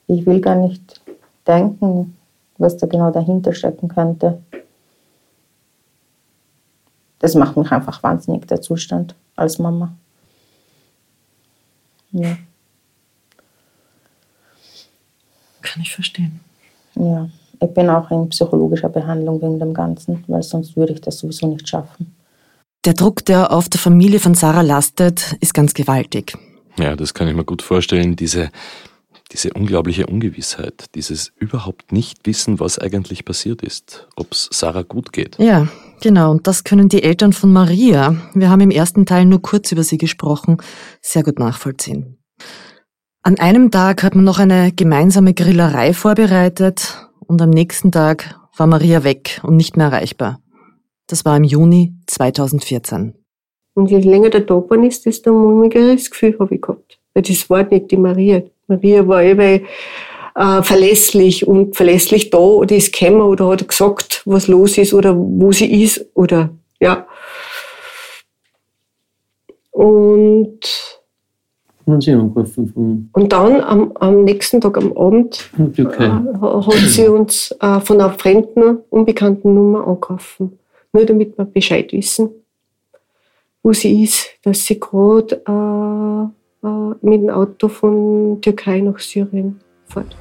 ich 0.08 0.26
will 0.26 0.42
gar 0.42 0.56
nicht 0.56 1.02
denken, 1.48 2.16
was 2.64 2.78
da 2.78 2.88
genau 2.88 3.12
dahinter 3.12 3.54
stecken 3.54 3.90
könnte. 3.90 4.42
Das 7.20 7.36
macht 7.36 7.56
mich 7.56 7.72
einfach 7.72 8.02
wahnsinnig, 8.02 8.48
der 8.48 8.62
Zustand 8.62 9.16
als 9.36 9.60
Mama. 9.60 9.94
Ja. 12.12 12.38
Kann 15.62 15.82
ich 15.82 15.94
verstehen. 15.94 16.40
Ja. 16.96 17.30
Ich 17.60 17.74
bin 17.74 17.90
auch 17.90 18.12
in 18.12 18.28
psychologischer 18.30 18.90
Behandlung 18.90 19.42
wegen 19.42 19.60
dem 19.60 19.74
Ganzen, 19.74 20.24
weil 20.28 20.44
sonst 20.44 20.76
würde 20.76 20.94
ich 20.94 21.02
das 21.02 21.20
sowieso 21.20 21.48
nicht 21.48 21.68
schaffen. 21.68 22.14
Der 22.86 22.94
Druck, 22.94 23.24
der 23.24 23.52
auf 23.54 23.70
der 23.70 23.80
Familie 23.80 24.20
von 24.20 24.36
Sarah 24.36 24.62
lastet, 24.62 25.38
ist 25.40 25.54
ganz 25.54 25.74
gewaltig. 25.74 26.38
Ja, 26.78 26.98
das 26.98 27.14
kann 27.14 27.30
ich 27.30 27.36
mir 27.36 27.46
gut 27.46 27.62
vorstellen. 27.62 28.18
Diese, 28.18 28.50
diese 29.32 29.52
unglaubliche 29.54 30.06
Ungewissheit, 30.06 30.86
dieses 30.96 31.32
überhaupt 31.38 31.92
nicht 31.92 32.26
wissen, 32.26 32.60
was 32.60 32.78
eigentlich 32.78 33.26
passiert 33.26 33.62
ist, 33.64 34.08
ob 34.16 34.32
es 34.32 34.50
Sarah 34.52 34.84
gut 34.84 35.12
geht. 35.14 35.38
Ja, 35.40 35.68
genau. 36.02 36.32
Und 36.32 36.46
das 36.48 36.64
können 36.64 36.90
die 36.90 37.04
Eltern 37.04 37.34
von 37.34 37.52
Maria, 37.52 38.16
wir 38.34 38.50
haben 38.50 38.62
im 38.62 38.72
ersten 38.72 39.06
Teil 39.06 39.26
nur 39.26 39.42
kurz 39.42 39.72
über 39.72 39.84
sie 39.84 39.98
gesprochen, 39.98 40.58
sehr 41.02 41.24
gut 41.24 41.40
nachvollziehen. 41.40 42.18
An 43.24 43.40
einem 43.40 43.72
Tag 43.72 44.04
hat 44.04 44.16
man 44.16 44.26
noch 44.26 44.40
eine 44.40 44.72
gemeinsame 44.74 45.34
Grillerei 45.34 45.94
vorbereitet 45.94 47.08
und 47.20 47.42
am 47.42 47.50
nächsten 47.50 47.92
Tag 47.92 48.38
war 48.58 48.68
Maria 48.68 49.04
weg 49.04 49.40
und 49.44 49.56
nicht 49.56 49.78
mehr 49.78 49.88
erreichbar. 49.88 50.42
Das 51.08 51.26
war 51.26 51.38
im 51.38 51.44
Juni 51.44 51.96
2014. 52.08 53.16
Und 53.76 53.90
je 53.90 54.00
länger 54.00 54.30
der 54.30 54.48
war, 54.48 54.84
ist, 54.84 55.06
desto 55.06 55.34
mulmigeres 55.34 56.12
Gefühl 56.12 56.38
habe 56.40 56.56
ich 56.56 56.62
gehabt. 56.62 57.00
Weil 57.14 57.24
das 57.24 57.50
war 57.50 57.64
nicht 57.64 57.92
die 57.92 57.98
Maria. 57.98 58.44
Maria 58.76 59.08
war 59.08 59.24
eben 59.24 59.66
äh, 60.36 60.64
verlässlich 60.64 61.48
und 61.48 61.76
verlässlich 61.76 62.30
da 62.30 62.38
oder 62.38 62.76
ist 62.76 62.94
gekommen 62.94 63.22
oder 63.22 63.50
hat 63.50 63.68
gesagt, 63.68 64.22
was 64.26 64.48
los 64.48 64.78
ist 64.78 64.94
oder 64.94 65.16
wo 65.16 65.52
sie 65.52 65.84
ist 65.84 66.06
oder 66.14 66.50
ja. 66.80 67.08
Und 69.72 70.60
haben 71.86 72.00
Sie 72.00 72.12
angerufen? 72.12 73.10
Und 73.12 73.34
dann 73.34 73.62
am, 73.62 73.92
am 73.96 74.24
nächsten 74.24 74.62
Tag 74.62 74.78
am 74.78 74.96
Abend 74.96 75.50
okay. 75.60 76.06
äh, 76.06 76.10
hat 76.10 76.90
sie 76.90 77.08
uns 77.08 77.52
äh, 77.60 77.80
von 77.82 78.00
einer 78.00 78.14
fremden, 78.14 78.78
unbekannten 78.90 79.54
Nummer 79.54 79.86
angerufen. 79.86 80.60
Nur 80.94 81.06
damit 81.06 81.38
wir 81.38 81.46
Bescheid 81.46 81.92
wissen, 81.92 82.30
wo 83.64 83.74
sie 83.74 84.04
ist, 84.04 84.28
dass 84.44 84.66
sie 84.66 84.80
gerade 84.80 85.42
äh, 85.46 86.43
mit 87.02 87.22
dem 87.22 87.30
Auto 87.30 87.68
von 87.68 88.40
Türkei 88.42 88.80
nach 88.80 89.00
Syrien 89.00 89.60
fährt. 89.86 90.16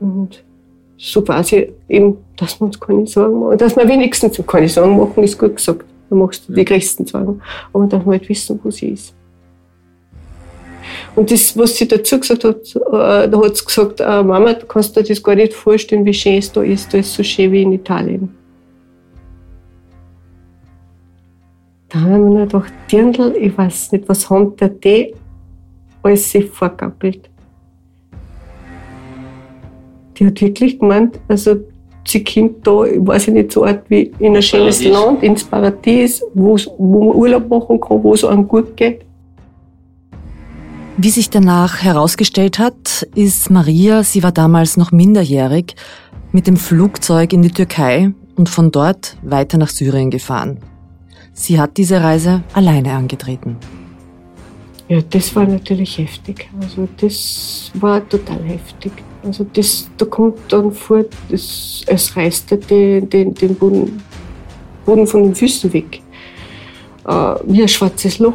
Und 0.00 0.44
so 0.96 1.22
quasi 1.22 1.72
eben, 1.88 2.18
dass 2.36 2.60
wir 2.60 2.66
uns 2.66 2.78
keine 2.78 3.06
Sorgen 3.06 3.40
machen, 3.40 3.58
dass 3.58 3.76
wir 3.76 3.88
wenigstens 3.88 4.40
keine 4.46 4.68
Sorgen 4.68 4.96
machen, 4.96 5.22
ist 5.22 5.38
gut 5.38 5.56
gesagt. 5.56 5.84
Da 6.08 6.14
machst 6.14 6.48
du 6.48 6.52
die 6.52 6.64
größten 6.64 7.06
Sorgen. 7.06 7.42
Aber 7.72 7.86
dass 7.86 8.04
wir 8.04 8.12
halt 8.12 8.28
wissen, 8.28 8.60
wo 8.62 8.70
sie 8.70 8.90
ist. 8.90 9.14
Und 11.16 11.30
das, 11.32 11.56
was 11.58 11.76
sie 11.76 11.88
dazu 11.88 12.20
gesagt 12.20 12.44
hat, 12.44 12.76
äh, 12.76 13.28
da 13.28 13.40
hat 13.42 13.56
sie 13.56 13.64
gesagt, 13.64 14.00
äh, 14.00 14.22
Mama, 14.22 14.52
du 14.52 14.66
kannst 14.66 14.96
dir 14.96 15.02
das 15.02 15.22
gar 15.22 15.34
nicht 15.34 15.52
vorstellen, 15.52 16.04
wie 16.04 16.14
schön 16.14 16.38
es 16.38 16.52
da 16.52 16.62
ist. 16.62 16.92
Da 16.94 16.98
ist 16.98 17.14
so 17.14 17.22
schön 17.22 17.50
wie 17.50 17.62
in 17.62 17.72
Italien. 17.72 18.34
Da 21.88 22.00
haben 22.00 22.10
wir 22.10 22.18
nur 22.18 22.46
gedacht, 22.46 22.72
Dirndl, 22.90 23.34
ich 23.40 23.56
weiß 23.56 23.92
nicht, 23.92 24.08
was 24.08 24.28
haben 24.28 24.56
der 24.56 24.70
die 24.70 25.14
alles 26.02 26.30
sich 26.30 26.48
vorgappelt. 26.50 27.28
Die 30.16 30.26
hat 30.26 30.40
wirklich 30.40 30.78
gemeint, 30.78 31.20
also 31.28 31.56
sie 32.06 32.24
kommt 32.24 32.66
da, 32.66 32.84
ich 32.84 33.06
weiß 33.06 33.28
nicht, 33.28 33.52
so 33.52 33.64
Art 33.64 33.84
wie 33.88 34.12
in 34.18 34.36
ein 34.36 34.42
schönes 34.42 34.78
Paradies. 34.78 34.92
Land, 34.92 35.22
ins 35.22 35.44
Paradies, 35.44 36.22
wo 36.34 36.56
man 36.78 37.16
Urlaub 37.16 37.48
machen 37.48 37.80
kann, 37.80 38.02
wo 38.02 38.14
es 38.14 38.24
einem 38.24 38.48
gut 38.48 38.76
geht. 38.76 39.02
Wie 40.96 41.10
sich 41.10 41.28
danach 41.28 41.82
herausgestellt 41.82 42.58
hat, 42.58 43.06
ist 43.14 43.50
Maria, 43.50 44.02
sie 44.02 44.22
war 44.22 44.32
damals 44.32 44.78
noch 44.78 44.92
minderjährig, 44.92 45.74
mit 46.32 46.46
dem 46.46 46.56
Flugzeug 46.56 47.32
in 47.32 47.42
die 47.42 47.50
Türkei 47.50 48.12
und 48.36 48.48
von 48.48 48.70
dort 48.70 49.16
weiter 49.22 49.58
nach 49.58 49.68
Syrien 49.68 50.10
gefahren. 50.10 50.58
Sie 51.38 51.60
hat 51.60 51.76
diese 51.76 52.02
Reise 52.02 52.42
alleine 52.54 52.94
angetreten. 52.94 53.56
Ja, 54.88 55.02
das 55.10 55.36
war 55.36 55.46
natürlich 55.46 55.98
heftig. 55.98 56.48
Also 56.60 56.88
das 56.96 57.70
war 57.74 58.08
total 58.08 58.42
heftig. 58.42 58.92
Also 59.22 59.44
das, 59.52 59.90
da 59.98 60.06
kommt 60.06 60.38
dann 60.48 60.72
vor, 60.72 61.04
das, 61.28 61.82
es 61.86 62.16
reißt 62.16 62.52
den, 62.70 63.10
den, 63.10 63.34
den 63.34 63.54
Boden, 63.54 64.02
Boden 64.86 65.06
von 65.06 65.24
den 65.24 65.34
Füßen 65.34 65.70
weg. 65.74 66.00
Äh, 67.06 67.12
wie 67.44 67.62
ein 67.62 67.68
schwarzes 67.68 68.18
Loch. 68.18 68.34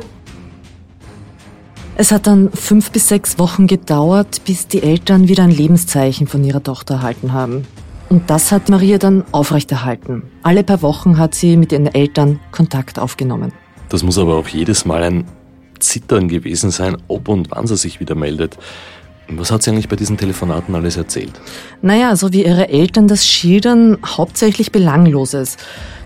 Es 1.95 2.11
hat 2.11 2.27
dann 2.27 2.51
fünf 2.53 2.91
bis 2.91 3.07
sechs 3.07 3.39
Wochen 3.39 3.65
gedauert, 3.65 4.41
bis 4.45 4.67
die 4.67 4.83
Eltern 4.83 5.27
wieder 5.27 5.43
ein 5.43 5.51
Lebenszeichen 5.51 6.27
von 6.27 6.43
ihrer 6.43 6.61
Tochter 6.61 6.95
erhalten 6.95 7.33
haben. 7.33 7.65
Und 8.11 8.29
das 8.29 8.51
hat 8.51 8.67
Maria 8.67 8.97
dann 8.97 9.23
aufrechterhalten. 9.31 10.23
Alle 10.43 10.65
paar 10.65 10.81
Wochen 10.81 11.17
hat 11.17 11.33
sie 11.33 11.55
mit 11.55 11.71
ihren 11.71 11.85
Eltern 11.85 12.41
Kontakt 12.51 12.99
aufgenommen. 12.99 13.53
Das 13.87 14.03
muss 14.03 14.17
aber 14.17 14.35
auch 14.35 14.49
jedes 14.49 14.83
Mal 14.83 15.01
ein 15.01 15.23
Zittern 15.79 16.27
gewesen 16.27 16.71
sein, 16.71 16.97
ob 17.07 17.29
und 17.29 17.51
wann 17.51 17.67
sie 17.67 17.77
sich 17.77 18.01
wieder 18.01 18.15
meldet. 18.15 18.57
Was 19.29 19.49
hat 19.49 19.63
sie 19.63 19.71
eigentlich 19.71 19.87
bei 19.87 19.95
diesen 19.95 20.17
Telefonaten 20.17 20.75
alles 20.75 20.97
erzählt? 20.97 21.39
Naja, 21.81 22.13
so 22.17 22.33
wie 22.33 22.43
ihre 22.43 22.67
Eltern 22.67 23.07
das 23.07 23.25
schildern, 23.25 23.97
hauptsächlich 24.05 24.73
Belangloses. 24.73 25.55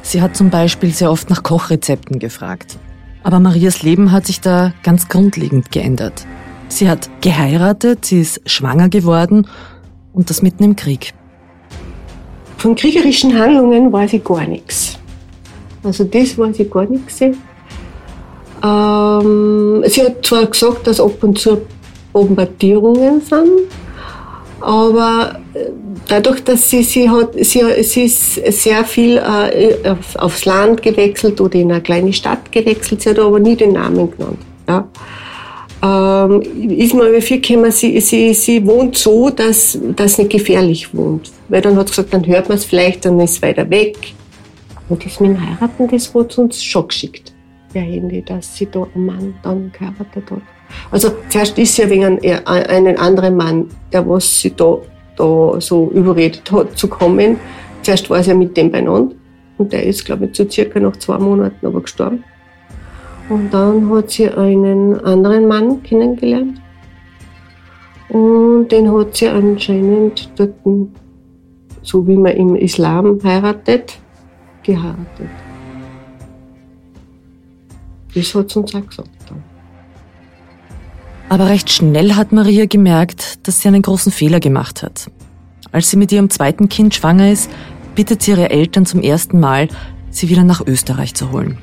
Sie 0.03 0.21
hat 0.21 0.37
zum 0.37 0.51
Beispiel 0.51 0.91
sehr 0.91 1.09
oft 1.09 1.31
nach 1.31 1.41
Kochrezepten 1.41 2.19
gefragt. 2.19 2.77
Aber 3.23 3.39
Marias 3.39 3.81
Leben 3.81 4.11
hat 4.11 4.27
sich 4.27 4.41
da 4.41 4.73
ganz 4.83 5.09
grundlegend 5.09 5.71
geändert. 5.71 6.27
Sie 6.67 6.87
hat 6.87 7.09
geheiratet, 7.21 8.05
sie 8.05 8.21
ist 8.21 8.47
schwanger 8.47 8.89
geworden 8.89 9.47
und 10.13 10.29
das 10.29 10.43
mitten 10.43 10.63
im 10.63 10.75
Krieg. 10.75 11.15
Von 12.57 12.75
kriegerischen 12.75 13.37
Handlungen 13.37 13.91
weiß 13.91 14.13
ich 14.13 14.23
gar 14.23 14.47
nichts. 14.47 14.97
Also 15.83 16.03
das 16.03 16.37
weiß 16.37 16.59
ich 16.59 16.71
gar 16.71 16.85
nichts. 16.85 17.21
Ähm, 17.21 17.35
sie 19.85 20.03
hat 20.03 20.25
zwar 20.25 20.45
gesagt, 20.45 20.87
dass 20.87 20.99
ab 20.99 21.23
und 21.23 21.37
zu 21.37 21.61
Bombardierungen 22.11 23.21
sind, 23.21 23.69
aber 24.61 25.39
äh, 25.53 25.69
dadurch, 26.07 26.43
dass 26.43 26.69
sie, 26.69 26.81
sie 26.81 27.09
hat, 27.09 27.33
sie, 27.35 27.61
sie 27.83 28.05
ist 28.05 28.35
sehr 28.35 28.83
viel 28.85 29.17
äh, 29.17 29.87
auf, 29.87 30.15
aufs 30.15 30.45
Land 30.45 30.81
gewechselt 30.81 31.41
oder 31.41 31.55
in 31.55 31.71
eine 31.71 31.81
kleine 31.81 32.13
Stadt 32.13 32.51
gewechselt, 32.51 33.01
sie 33.01 33.09
hat 33.09 33.19
aber 33.19 33.39
nie 33.39 33.55
den 33.55 33.73
Namen 33.73 34.11
genannt. 34.11 34.39
Ja. 34.67 34.87
Ähm, 35.85 36.41
ist 36.71 36.95
mir 36.95 37.21
viel 37.21 37.41
gekommen, 37.41 37.71
sie, 37.71 37.99
sie, 37.99 38.33
sie 38.33 38.65
wohnt 38.65 38.97
so, 38.97 39.29
dass 39.29 39.77
das 39.95 40.17
nicht 40.17 40.31
gefährlich 40.31 40.93
wohnt. 40.95 41.31
Weil 41.49 41.61
dann 41.61 41.75
hat 41.77 41.89
sie 41.89 41.95
gesagt, 41.95 42.13
dann 42.13 42.25
hört 42.25 42.49
man 42.49 42.57
es 42.57 42.65
vielleicht, 42.65 43.05
dann 43.05 43.19
ist 43.19 43.31
es 43.33 43.41
weiter 43.41 43.69
weg. 43.69 43.95
Und 44.89 45.05
das 45.05 45.19
mit 45.19 45.31
dem 45.31 45.49
Heiraten, 45.49 45.87
das 45.87 46.13
hat 46.13 46.37
uns 46.37 46.63
schon 46.63 46.87
geschickt, 46.87 47.33
der 47.73 47.83
Handy, 47.83 48.23
dass 48.23 48.55
sie 48.55 48.67
da 48.71 48.87
einen 48.95 49.05
Mann 49.05 49.33
dann 49.43 49.71
geheiratet 49.71 50.31
hat. 50.31 50.41
Also 50.91 51.11
zuerst 51.29 51.57
ist 51.59 51.77
ja 51.77 51.89
wegen 51.89 52.19
einen 52.45 52.97
anderen 52.97 53.35
Mann, 53.35 53.67
der 53.91 54.07
was 54.07 54.41
sie 54.41 54.55
da, 54.55 54.77
da 55.17 55.61
so 55.61 55.91
überredet 55.91 56.51
hat 56.51 56.77
zu 56.77 56.87
kommen. 56.87 57.37
Zuerst 57.83 58.09
war 58.09 58.23
sie 58.23 58.31
ja 58.31 58.35
mit 58.35 58.57
dem 58.57 58.71
beieinander 58.71 59.13
Und 59.57 59.71
der 59.71 59.83
ist, 59.83 60.03
glaube 60.03 60.25
ich, 60.25 60.35
so 60.35 60.49
circa 60.49 60.79
nach 60.79 60.97
zwei 60.97 61.19
Monaten 61.19 61.65
aber 61.65 61.81
gestorben. 61.81 62.23
Und 63.29 63.51
dann 63.53 63.89
hat 63.89 64.11
sie 64.11 64.29
einen 64.29 64.99
anderen 65.03 65.47
Mann 65.47 65.81
kennengelernt. 65.81 66.61
Und 68.09 68.69
den 68.69 68.91
hat 68.91 69.15
sie 69.15 69.27
anscheinend 69.27 70.29
dort, 70.35 70.53
so 71.81 72.07
wie 72.07 72.17
man 72.17 72.33
im 72.33 72.55
Islam 72.55 73.19
heiratet, 73.23 73.97
geheiratet. 74.63 75.29
Das 78.13 78.33
hat 78.33 78.49
sie 78.51 78.59
uns 78.59 78.75
auch 78.75 78.87
gesagt. 78.87 79.09
Dann. 79.27 79.43
Aber 81.27 81.49
recht 81.49 81.71
schnell 81.71 82.13
hat 82.13 82.31
Maria 82.31 82.65
gemerkt, 82.65 83.47
dass 83.47 83.61
sie 83.61 83.67
einen 83.67 83.81
großen 83.81 84.11
Fehler 84.11 84.39
gemacht 84.39 84.83
hat. 84.83 85.09
Als 85.71 85.89
sie 85.89 85.97
mit 85.97 86.11
ihrem 86.11 86.29
zweiten 86.29 86.69
Kind 86.69 86.95
schwanger 86.95 87.31
ist, 87.31 87.49
bittet 87.95 88.21
sie 88.21 88.31
ihre 88.31 88.51
Eltern 88.51 88.85
zum 88.85 89.01
ersten 89.01 89.39
Mal, 89.39 89.67
sie 90.11 90.29
wieder 90.29 90.43
nach 90.43 90.65
Österreich 90.65 91.15
zu 91.15 91.31
holen. 91.31 91.57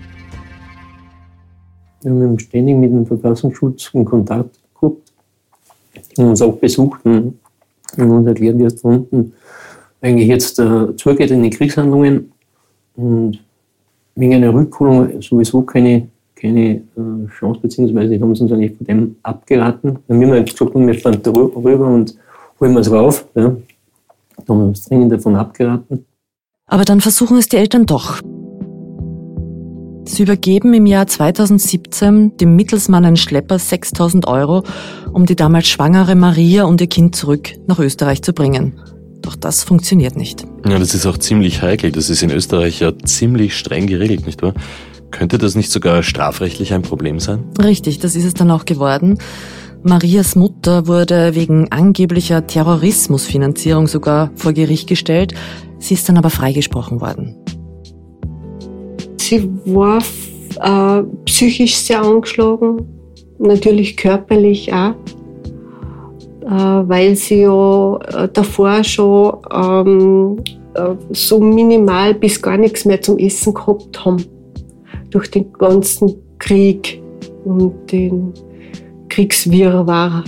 Wir 2.03 2.11
haben 2.11 2.39
ständig 2.39 2.77
mit 2.77 2.91
dem 2.91 3.07
Verfassungsschutz 3.07 3.91
in 3.93 4.05
Kontakt 4.05 4.59
gehabt 4.81 5.13
und 6.17 6.25
uns 6.25 6.43
auch 6.43 6.57
besucht 6.57 7.05
und 7.05 7.39
uns 7.97 8.27
erklärt, 8.27 8.59
wie 8.59 8.65
es 8.65 8.81
da 8.81 8.89
unten 8.89 9.33
eigentlich 10.01 10.29
jetzt 10.29 10.59
äh, 10.59 10.97
zugeht 10.97 11.31
in 11.31 11.43
den 11.43 11.51
Kriegshandlungen 11.51 12.33
und 12.97 13.39
wegen 14.15 14.35
einer 14.35 14.53
Rückholung 14.53 15.23
sowieso 15.23 15.63
keine, 15.63 16.09
keine 16.35 16.75
äh, 16.75 17.29
Chance, 17.39 17.61
beziehungsweise 17.61 18.21
haben 18.21 18.35
sie 18.35 18.43
uns 18.43 18.53
eigentlich 18.53 18.77
von 18.77 18.87
dem 18.87 19.17
abgeraten. 19.23 19.99
Dann 20.09 20.21
haben 20.21 20.33
wir 20.33 20.43
gesagt, 20.43 20.75
wir 20.75 20.95
fahren 20.95 21.21
rüber 21.25 21.87
und 21.87 22.17
holen 22.61 22.73
wir 22.73 22.81
es 22.81 22.91
rauf. 22.91 23.27
Ja. 23.35 23.57
Da 24.45 24.55
haben 24.55 24.59
wir 24.59 24.67
uns 24.67 24.85
dringend 24.85 25.13
davon 25.13 25.37
abgeraten. 25.37 26.05
Aber 26.67 26.85
dann 26.85 27.01
versuchen 27.01 27.37
es 27.37 27.49
die 27.49 27.57
Eltern 27.57 27.87
doch. 27.87 28.21
Sie 30.05 30.25
übergeben 30.25 30.75
im 30.75 30.87
Jahr 30.87 31.07
2017 31.07 32.37
dem 32.37 32.57
Mittelsmann 32.57 33.05
einen 33.05 33.17
Schlepper 33.17 33.59
6000 33.59 34.27
Euro, 34.27 34.65
um 35.13 35.27
die 35.27 35.37
damals 35.37 35.69
schwangere 35.69 36.15
Maria 36.15 36.65
und 36.65 36.81
ihr 36.81 36.89
Kind 36.89 37.15
zurück 37.15 37.53
nach 37.67 37.79
Österreich 37.79 38.23
zu 38.23 38.33
bringen. 38.33 38.81
Doch 39.23 39.37
das 39.37 39.63
funktioniert 39.63 40.17
nicht. 40.17 40.45
Ja, 40.69 40.79
das 40.79 40.95
ist 40.95 41.07
auch 41.07 41.17
ziemlich 41.17 41.63
heikel. 41.63 41.93
Das 41.93 42.11
ist 42.11 42.23
in 42.23 42.31
Österreich 42.31 42.81
ja 42.81 42.93
ziemlich 43.05 43.57
streng 43.57 43.87
geregelt, 43.87 44.27
nicht 44.27 44.43
wahr? 44.43 44.55
Könnte 45.13 45.39
das 45.39 45.55
nicht 45.55 45.71
sogar 45.71 46.03
strafrechtlich 46.03 46.75
ein 46.75 46.83
Problem 46.83 47.21
sein? 47.21 47.45
Richtig, 47.63 48.01
das 48.01 48.17
ist 48.17 48.25
es 48.25 48.35
dann 48.35 48.51
auch 48.51 48.65
geworden. 48.65 49.19
Marias 49.85 50.37
Mutter 50.37 50.87
wurde 50.87 51.35
wegen 51.35 51.71
angeblicher 51.71 52.47
Terrorismusfinanzierung 52.47 53.87
sogar 53.87 54.31
vor 54.35 54.53
Gericht 54.53 54.89
gestellt. 54.89 55.35
Sie 55.79 55.95
ist 55.95 56.09
dann 56.09 56.19
aber 56.19 56.31
freigesprochen 56.31 57.01
worden. 57.01 57.37
Sie 59.33 59.49
war 59.65 60.03
äh, 60.61 61.03
psychisch 61.25 61.77
sehr 61.77 62.03
angeschlagen, 62.03 62.87
natürlich 63.39 63.97
körperlich 63.97 64.71
auch, 64.71 64.95
äh, 66.43 66.87
weil 66.87 67.17
sie 67.17 67.41
ja 67.41 67.97
äh, 67.97 68.29
davor 68.31 68.85
schon 68.85 69.39
ähm, 69.51 70.37
äh, 70.75 70.95
so 71.13 71.41
minimal 71.41 72.13
bis 72.13 72.43
gar 72.43 72.59
nichts 72.59 72.85
mehr 72.85 73.01
zum 73.01 73.17
Essen 73.17 73.55
gehabt 73.55 74.05
haben. 74.05 74.23
Durch 75.09 75.31
den 75.31 75.51
ganzen 75.55 76.15
Krieg 76.39 77.03
und 77.47 77.91
den 77.91 78.35
Kriegswirrwarr. 79.09 80.25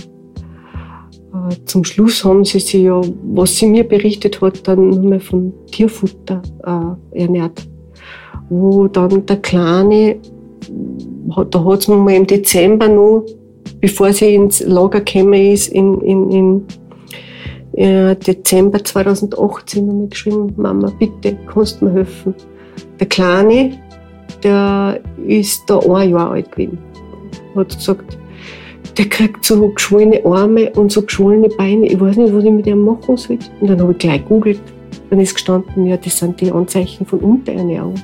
Äh, 1.31 1.55
zum 1.65 1.83
Schluss 1.83 2.25
haben 2.25 2.43
sie 2.43 2.59
sich 2.59 2.81
ja, 2.81 2.99
was 3.21 3.55
sie 3.55 3.67
mir 3.67 3.83
berichtet 3.83 4.41
hat, 4.41 4.67
dann 4.67 4.89
nur 4.89 5.03
mehr 5.03 5.21
von 5.21 5.53
Tierfutter 5.67 6.41
äh, 6.65 7.21
ernährt. 7.21 7.67
Wo 8.49 8.87
dann 8.87 9.25
der 9.25 9.37
Kleine, 9.37 10.17
da 11.49 11.63
hat 11.63 11.79
es 11.79 11.87
mir 11.87 11.95
mal 11.95 12.13
im 12.13 12.27
Dezember 12.27 12.87
noch, 12.87 13.25
bevor 13.81 14.13
sie 14.13 14.35
ins 14.35 14.61
Lager 14.61 15.01
gekommen 15.01 15.33
ist, 15.33 15.67
in, 15.69 15.99
in, 16.01 16.31
in 16.31 16.65
äh, 17.73 18.15
Dezember 18.15 18.83
2018 18.83 19.85
noch 19.85 20.09
geschrieben, 20.09 20.53
Mama, 20.57 20.91
bitte, 20.99 21.37
kannst 21.51 21.81
du 21.81 21.85
mir 21.85 21.93
helfen? 21.93 22.33
Der 22.99 23.07
Kleine, 23.07 23.79
der 24.43 24.99
ist 25.25 25.63
da 25.67 25.79
ein 25.79 26.11
Jahr 26.11 26.31
alt 26.31 26.51
gewesen. 26.51 26.77
Hat 27.55 27.75
gesagt, 27.75 28.17
der 28.97 29.09
kriegt 29.09 29.43
so 29.43 29.69
geschwollene 29.69 30.25
Arme 30.25 30.71
und 30.71 30.91
so 30.91 31.01
geschwollene 31.01 31.49
Beine. 31.49 31.87
Ich 31.87 31.99
weiß 31.99 32.15
nicht, 32.17 32.33
was 32.33 32.43
ich 32.43 32.51
mit 32.51 32.67
ihm 32.67 32.83
machen 32.83 33.17
soll. 33.17 33.39
Und 33.59 33.69
dann 33.69 33.81
habe 33.81 33.91
ich 33.91 33.97
gleich 33.97 34.21
gegoogelt. 34.21 34.61
Dann 35.09 35.19
ist 35.19 35.33
gestanden, 35.33 35.85
ja, 35.85 35.97
das 35.97 36.17
sind 36.17 36.39
die 36.39 36.51
Anzeichen 36.51 37.05
von 37.05 37.19
Unterernährung. 37.19 37.95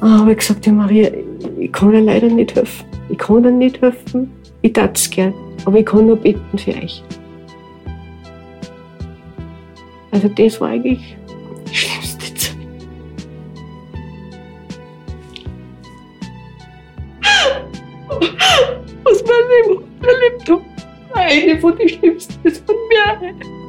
Dann 0.00 0.20
habe 0.20 0.32
ich 0.32 0.38
gesagt, 0.38 0.66
ja 0.66 0.72
Maria, 0.72 1.10
ich 1.58 1.72
kann 1.72 1.92
dir 1.92 2.00
leider 2.00 2.28
nicht 2.28 2.54
helfen. 2.54 2.86
Ich 3.08 3.18
kann 3.18 3.42
dir 3.42 3.50
nicht 3.50 3.80
helfen. 3.80 4.30
Ich 4.62 4.72
tat 4.72 4.96
es 4.96 5.10
gern. 5.10 5.34
Aber 5.64 5.78
ich 5.78 5.86
kann 5.86 6.06
nur 6.06 6.16
beten 6.16 6.58
für 6.58 6.70
euch. 6.70 7.02
Also 10.10 10.28
das 10.28 10.60
war 10.60 10.68
eigentlich 10.70 11.16
die 11.70 11.74
schlimmste 11.74 12.34
Zeit. 12.34 12.56
was 19.04 19.22
Leben 19.22 19.84
erlebt 20.02 20.50
habe. 20.50 20.62
Eine 21.14 21.58
von 21.60 21.76
den 21.76 21.88
schlimmsten, 21.88 22.50
von 22.50 22.76
mir. 22.88 23.67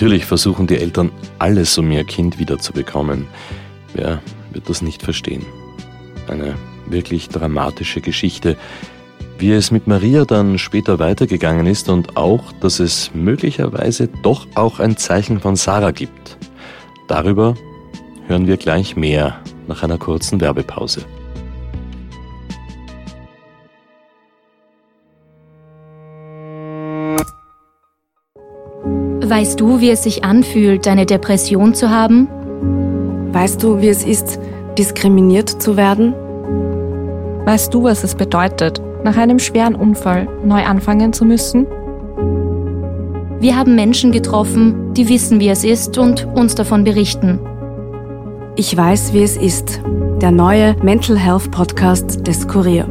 Natürlich 0.00 0.24
versuchen 0.24 0.66
die 0.66 0.78
Eltern 0.78 1.12
alles, 1.38 1.76
um 1.76 1.90
ihr 1.90 2.04
Kind 2.04 2.38
wiederzubekommen. 2.38 3.26
Wer 3.92 4.22
wird 4.50 4.70
das 4.70 4.80
nicht 4.80 5.02
verstehen? 5.02 5.44
Eine 6.26 6.54
wirklich 6.86 7.28
dramatische 7.28 8.00
Geschichte. 8.00 8.56
Wie 9.36 9.52
es 9.52 9.70
mit 9.70 9.86
Maria 9.86 10.24
dann 10.24 10.56
später 10.56 10.98
weitergegangen 11.00 11.66
ist 11.66 11.90
und 11.90 12.16
auch, 12.16 12.50
dass 12.62 12.80
es 12.80 13.10
möglicherweise 13.12 14.08
doch 14.22 14.46
auch 14.54 14.80
ein 14.80 14.96
Zeichen 14.96 15.38
von 15.38 15.54
Sarah 15.54 15.90
gibt. 15.90 16.38
Darüber 17.06 17.54
hören 18.26 18.46
wir 18.46 18.56
gleich 18.56 18.96
mehr 18.96 19.38
nach 19.68 19.82
einer 19.82 19.98
kurzen 19.98 20.40
Werbepause. 20.40 21.04
Weißt 29.30 29.60
du, 29.60 29.80
wie 29.80 29.90
es 29.90 30.02
sich 30.02 30.24
anfühlt, 30.24 30.88
eine 30.88 31.06
Depression 31.06 31.72
zu 31.72 31.88
haben? 31.88 32.26
Weißt 33.32 33.62
du, 33.62 33.80
wie 33.80 33.86
es 33.86 34.04
ist, 34.04 34.40
diskriminiert 34.76 35.48
zu 35.48 35.76
werden? 35.76 36.12
Weißt 37.44 37.72
du, 37.72 37.84
was 37.84 38.02
es 38.02 38.16
bedeutet, 38.16 38.82
nach 39.04 39.16
einem 39.16 39.38
schweren 39.38 39.76
Unfall 39.76 40.26
neu 40.44 40.64
anfangen 40.64 41.12
zu 41.12 41.24
müssen? 41.24 41.68
Wir 43.38 43.56
haben 43.56 43.76
Menschen 43.76 44.10
getroffen, 44.10 44.94
die 44.94 45.08
wissen, 45.08 45.38
wie 45.38 45.48
es 45.48 45.62
ist 45.62 45.96
und 45.96 46.26
uns 46.34 46.56
davon 46.56 46.82
berichten. 46.82 47.38
Ich 48.56 48.76
weiß, 48.76 49.12
wie 49.12 49.22
es 49.22 49.36
ist. 49.36 49.80
Der 50.20 50.32
neue 50.32 50.74
Mental 50.82 51.16
Health 51.16 51.52
Podcast 51.52 52.26
des 52.26 52.48
Kurier. 52.48 52.88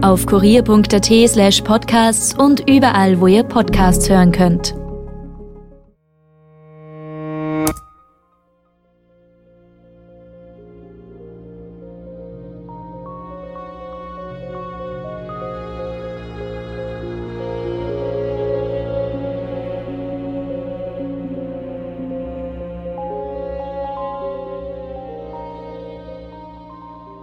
Auf 0.00 0.24
kurier.at 0.24 1.04
slash 1.28 1.60
podcasts 1.60 2.34
und 2.34 2.66
überall, 2.66 3.20
wo 3.20 3.26
ihr 3.26 3.42
Podcasts 3.42 4.08
hören 4.08 4.32
könnt. 4.32 4.74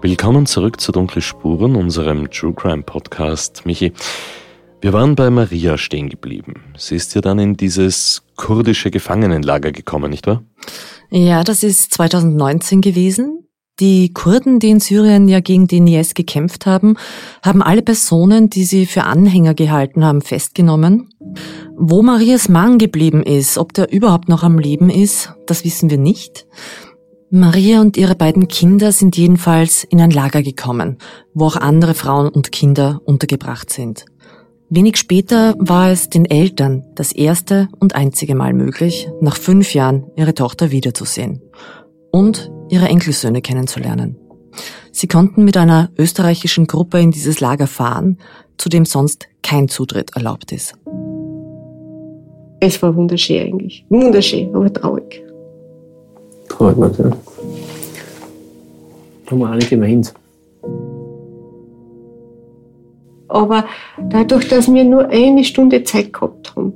Willkommen 0.04 0.48
zurück 0.48 0.82
zu 0.82 0.92
Dunkle 0.92 1.22
Spuren, 1.22 1.76
unserem 1.76 2.32
True 2.32 2.54
Crime 2.54 2.82
Podcast. 2.82 3.68
Michi, 3.68 3.94
wir 4.82 4.94
waren 4.94 5.14
bei 5.14 5.30
Maria 5.30 5.78
stehen 5.78 6.10
geblieben. 6.10 6.56
Sie 6.76 6.96
ist 6.96 7.14
ja 7.14 7.22
dann 7.22 7.38
in 7.38 7.56
dieses 7.56 8.24
kurdische 8.36 8.90
Gefangenenlager 8.90 9.72
gekommen, 9.72 10.10
nicht 10.10 10.26
wahr? 10.26 10.42
Ja, 11.12 11.44
das 11.44 11.62
ist 11.62 11.94
2019 11.94 12.82
gewesen. 12.82 13.48
Die 13.80 14.12
Kurden, 14.12 14.58
die 14.58 14.72
in 14.72 14.80
Syrien 14.80 15.28
ja 15.28 15.40
gegen 15.40 15.68
den 15.68 15.86
IS 15.86 16.16
gekämpft 16.16 16.66
haben, 16.66 16.98
haben 17.44 17.62
alle 17.62 17.84
Personen, 17.84 18.50
die 18.50 18.64
sie 18.64 18.88
für 18.88 19.04
Anhänger 19.04 19.54
gehalten 19.54 20.04
haben, 20.04 20.22
festgenommen. 20.22 21.10
Wo 21.78 22.02
Marias 22.02 22.50
Mann 22.50 22.80
geblieben 22.80 23.22
ist, 23.22 23.60
ob 23.60 23.74
der 23.74 23.92
überhaupt 23.92 24.30
noch 24.30 24.42
am 24.42 24.58
Leben 24.58 24.90
ist, 24.90 25.36
das 25.46 25.64
wissen 25.64 25.92
wir 25.92 26.00
nicht. 26.00 26.48
Maria 27.34 27.80
und 27.80 27.96
ihre 27.96 28.15
beiden 28.15 28.50
Kinder 28.50 28.91
sind 28.91 29.15
jedenfalls 29.15 29.86
in 29.86 30.02
ein 30.02 30.12
Lager 30.12 30.44
gekommen, 30.44 30.98
wo 31.34 31.46
auch 31.46 31.56
andere 31.56 31.94
Frauen 31.94 32.28
und 32.28 32.52
Kinder 32.52 33.00
untergebracht 33.06 33.70
sind. 33.70 34.04
Wenig 34.70 34.98
später 34.98 35.56
war 35.58 35.91
es 35.91 36.10
den 36.10 36.26
Eltern 36.26 36.84
das 36.94 37.13
erste 37.13 37.70
und 37.80 37.96
einzige 37.96 38.36
Mal 38.36 38.52
möglich, 38.52 39.08
nach 39.22 39.38
fünf 39.38 39.74
Jahren 39.74 40.12
ihre 40.17 40.34
Tochter 40.34 40.72
wiederzusehen 40.72 41.41
und 42.12 42.52
ihre 42.70 42.89
Enkelsöhne 42.89 43.41
kennenzulernen. 43.41 44.17
Sie 44.91 45.08
konnten 45.08 45.46
mit 45.46 45.56
einer 45.56 45.89
österreichischen 45.98 46.67
Gruppe 46.67 47.00
in 47.00 47.12
dieses 47.12 47.39
Lager 47.39 47.67
fahren, 47.67 48.17
zu 48.58 48.67
dem 48.67 48.84
sonst 48.84 49.30
kein 49.41 49.70
Zutritt 49.70 50.17
erlaubt 50.17 50.52
ist. 50.52 50.74
Es 52.60 52.84
war 52.84 52.94
wunderschön 52.94 53.54
eigentlich. 53.54 53.86
Wunderschön, 53.88 54.54
aber 54.54 54.72
traurig. 54.72 55.24
Traurig, 56.52 56.98
ja. 57.00 57.12
Haben 59.28 59.40
wir 59.40 59.48
alle 59.48 59.66
gemeint. 59.66 60.14
Aber 63.30 63.66
dadurch, 64.10 64.50
dass 64.50 64.72
wir 64.72 64.84
nur 64.84 65.08
eine 65.08 65.46
Stunde 65.46 65.84
Zeit 65.84 66.12
gehabt 66.12 66.54
haben, 66.56 66.74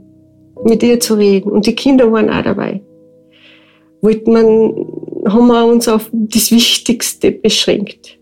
mit 0.63 0.81
ihr 0.81 0.99
zu 1.01 1.15
reden, 1.15 1.51
und 1.51 1.65
die 1.65 1.75
Kinder 1.75 2.11
waren 2.11 2.29
auch 2.29 2.43
dabei, 2.43 2.81
wollte 4.01 4.31
man, 4.31 4.43
haben 5.27 5.47
wir 5.47 5.65
uns 5.65 5.89
auf 5.89 6.09
das 6.13 6.51
Wichtigste 6.51 7.31
beschränkt. 7.31 8.17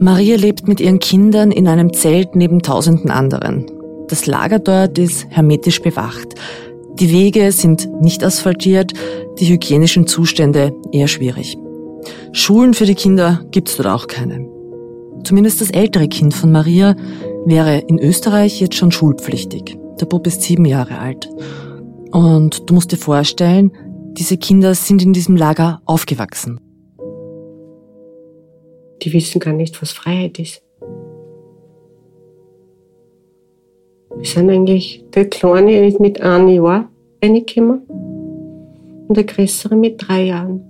Maria 0.00 0.36
lebt 0.36 0.66
mit 0.66 0.80
ihren 0.80 0.98
Kindern 0.98 1.52
in 1.52 1.68
einem 1.68 1.92
Zelt 1.92 2.34
neben 2.34 2.62
tausenden 2.62 3.10
anderen. 3.10 3.66
Das 4.08 4.26
Lager 4.26 4.58
dort 4.58 4.98
ist 4.98 5.26
hermetisch 5.28 5.82
bewacht. 5.82 6.34
Die 7.00 7.12
Wege 7.12 7.52
sind 7.52 7.88
nicht 8.00 8.24
asphaltiert, 8.24 8.92
die 9.38 9.48
hygienischen 9.48 10.08
Zustände 10.08 10.74
eher 10.90 11.06
schwierig. 11.06 11.56
Schulen 12.32 12.74
für 12.74 12.86
die 12.86 12.96
Kinder 12.96 13.44
gibt's 13.52 13.76
dort 13.76 13.88
auch 13.88 14.08
keine. 14.08 14.48
Zumindest 15.22 15.60
das 15.60 15.70
ältere 15.70 16.08
Kind 16.08 16.34
von 16.34 16.50
Maria 16.50 16.96
wäre 17.46 17.78
in 17.78 18.00
Österreich 18.00 18.60
jetzt 18.60 18.74
schon 18.74 18.90
schulpflichtig. 18.90 19.78
Der 20.00 20.06
Bub 20.06 20.26
ist 20.26 20.42
sieben 20.42 20.64
Jahre 20.64 20.98
alt. 20.98 21.28
Und 22.10 22.68
du 22.68 22.74
musst 22.74 22.90
dir 22.90 22.96
vorstellen, 22.96 23.70
diese 24.14 24.36
Kinder 24.36 24.74
sind 24.74 25.02
in 25.02 25.12
diesem 25.12 25.36
Lager 25.36 25.80
aufgewachsen. 25.84 26.58
Die 29.02 29.12
wissen 29.12 29.38
gar 29.38 29.52
nicht, 29.52 29.80
was 29.80 29.92
Freiheit 29.92 30.40
ist. 30.40 30.62
Wir 34.18 34.26
sind 34.26 34.50
eigentlich, 34.50 35.04
der 35.14 35.30
Kleine 35.30 35.86
ist 35.86 36.00
mit 36.00 36.20
einem 36.20 36.48
Jahr 36.48 36.90
reingekommen 37.22 37.82
und 39.06 39.16
der 39.16 39.22
Größere 39.22 39.76
mit 39.76 39.96
drei 39.98 40.24
Jahren. 40.24 40.60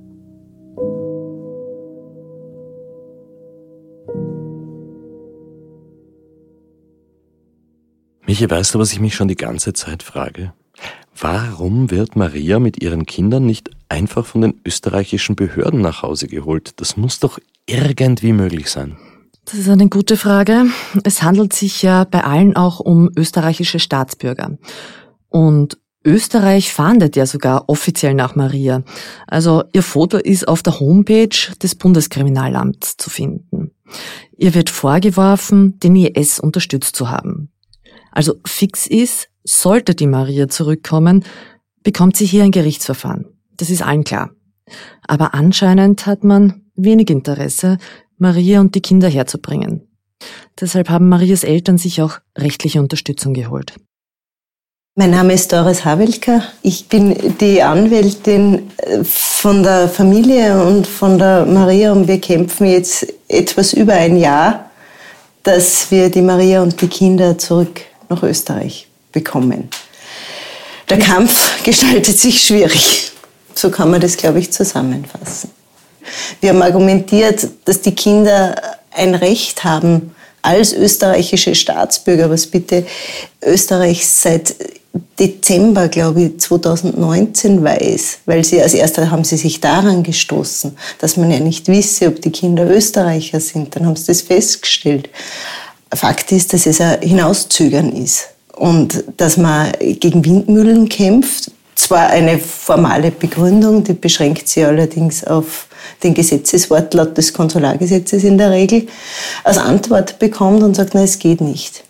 Michi, 8.26 8.50
weißt 8.50 8.74
du, 8.74 8.78
was 8.78 8.92
ich 8.92 9.00
mich 9.00 9.14
schon 9.14 9.28
die 9.28 9.34
ganze 9.34 9.72
Zeit 9.72 10.02
frage? 10.02 10.52
Warum 11.18 11.90
wird 11.90 12.16
Maria 12.16 12.58
mit 12.58 12.82
ihren 12.82 13.06
Kindern 13.06 13.46
nicht 13.46 13.70
einfach 13.88 14.26
von 14.26 14.42
den 14.42 14.60
österreichischen 14.66 15.36
Behörden 15.36 15.80
nach 15.80 16.02
Hause 16.02 16.28
geholt? 16.28 16.72
Das 16.76 16.98
muss 16.98 17.18
doch 17.18 17.38
irgendwie 17.66 18.34
möglich 18.34 18.68
sein. 18.68 18.98
Das 19.50 19.58
ist 19.58 19.70
eine 19.70 19.88
gute 19.88 20.18
Frage. 20.18 20.66
Es 21.04 21.22
handelt 21.22 21.54
sich 21.54 21.80
ja 21.80 22.04
bei 22.04 22.22
allen 22.22 22.54
auch 22.54 22.80
um 22.80 23.08
österreichische 23.16 23.78
Staatsbürger. 23.78 24.58
Und 25.30 25.78
Österreich 26.04 26.70
fahndet 26.70 27.16
ja 27.16 27.24
sogar 27.24 27.66
offiziell 27.70 28.12
nach 28.12 28.36
Maria. 28.36 28.82
Also 29.26 29.64
ihr 29.72 29.82
Foto 29.82 30.18
ist 30.18 30.46
auf 30.46 30.62
der 30.62 30.80
Homepage 30.80 31.30
des 31.62 31.76
Bundeskriminalamts 31.76 32.98
zu 32.98 33.08
finden. 33.08 33.70
Ihr 34.36 34.52
wird 34.52 34.68
vorgeworfen, 34.68 35.80
den 35.80 35.96
IS 35.96 36.40
unterstützt 36.40 36.94
zu 36.94 37.08
haben. 37.08 37.50
Also 38.12 38.34
fix 38.44 38.86
ist, 38.86 39.30
sollte 39.44 39.94
die 39.94 40.06
Maria 40.06 40.48
zurückkommen, 40.48 41.24
bekommt 41.82 42.18
sie 42.18 42.26
hier 42.26 42.44
ein 42.44 42.50
Gerichtsverfahren. 42.50 43.24
Das 43.56 43.70
ist 43.70 43.80
allen 43.80 44.04
klar. 44.04 44.30
Aber 45.06 45.32
anscheinend 45.32 46.04
hat 46.04 46.22
man 46.22 46.66
wenig 46.74 47.08
Interesse, 47.08 47.78
Maria 48.18 48.60
und 48.60 48.74
die 48.74 48.82
Kinder 48.82 49.08
herzubringen. 49.08 49.88
Deshalb 50.60 50.90
haben 50.90 51.08
Marias 51.08 51.44
Eltern 51.44 51.78
sich 51.78 52.02
auch 52.02 52.18
rechtliche 52.36 52.80
Unterstützung 52.80 53.32
geholt. 53.32 53.74
Mein 54.96 55.12
Name 55.12 55.34
ist 55.34 55.52
Doris 55.52 55.84
Havelka. 55.84 56.42
Ich 56.62 56.88
bin 56.88 57.16
die 57.40 57.62
Anwältin 57.62 58.68
äh, 58.78 59.04
von 59.04 59.62
der 59.62 59.88
Familie 59.88 60.60
und 60.60 60.88
von 60.88 61.18
der 61.18 61.46
Maria 61.46 61.92
und 61.92 62.08
wir 62.08 62.20
kämpfen 62.20 62.66
jetzt 62.66 63.06
etwas 63.28 63.74
über 63.74 63.92
ein 63.92 64.16
Jahr, 64.16 64.70
dass 65.44 65.92
wir 65.92 66.10
die 66.10 66.20
Maria 66.20 66.62
und 66.64 66.80
die 66.80 66.88
Kinder 66.88 67.38
zurück 67.38 67.80
nach 68.08 68.24
Österreich 68.24 68.88
bekommen. 69.12 69.70
Der 70.90 70.98
Kampf 70.98 71.62
gestaltet 71.62 72.18
sich 72.18 72.42
schwierig. 72.42 73.12
So 73.54 73.70
kann 73.70 73.92
man 73.92 74.00
das, 74.00 74.16
glaube 74.16 74.40
ich, 74.40 74.50
zusammenfassen. 74.50 75.50
Wir 76.40 76.50
haben 76.50 76.62
argumentiert, 76.62 77.48
dass 77.64 77.80
die 77.80 77.94
Kinder 77.94 78.54
ein 78.90 79.14
Recht 79.14 79.64
haben, 79.64 80.14
als 80.42 80.72
österreichische 80.72 81.54
Staatsbürger, 81.54 82.30
was 82.30 82.46
bitte 82.46 82.86
Österreich 83.42 84.06
seit 84.06 84.54
Dezember, 85.18 85.88
glaube 85.88 86.22
ich, 86.22 86.40
2019 86.40 87.62
weiß, 87.62 88.18
weil 88.26 88.44
sie 88.44 88.62
als 88.62 88.74
erster 88.74 89.10
haben 89.10 89.24
sie 89.24 89.36
sich 89.36 89.60
daran 89.60 90.02
gestoßen, 90.02 90.76
dass 90.98 91.16
man 91.16 91.30
ja 91.30 91.40
nicht 91.40 91.68
wisse, 91.68 92.08
ob 92.08 92.22
die 92.22 92.30
Kinder 92.30 92.68
Österreicher 92.68 93.40
sind. 93.40 93.74
Dann 93.76 93.86
haben 93.86 93.96
sie 93.96 94.06
das 94.06 94.22
festgestellt. 94.22 95.10
Fakt 95.92 96.32
ist, 96.32 96.52
dass 96.52 96.66
es 96.66 96.80
ein 96.80 97.00
Hinauszögern 97.02 97.92
ist 97.92 98.28
und 98.54 99.04
dass 99.16 99.36
man 99.36 99.72
gegen 99.80 100.24
Windmühlen 100.24 100.88
kämpft. 100.88 101.50
Zwar 101.78 102.08
eine 102.08 102.40
formale 102.40 103.12
Begründung, 103.12 103.84
die 103.84 103.92
beschränkt 103.92 104.48
sich 104.48 104.64
allerdings 104.64 105.22
auf 105.22 105.68
den 106.02 106.12
Gesetzeswortlaut 106.12 107.16
des 107.16 107.32
Konsulargesetzes 107.32 108.24
in 108.24 108.36
der 108.36 108.50
Regel, 108.50 108.88
als 109.44 109.58
Antwort 109.58 110.18
bekommt 110.18 110.64
und 110.64 110.74
sagt, 110.74 110.94
nein, 110.94 111.04
es 111.04 111.20
geht 111.20 111.40
nicht. 111.40 111.84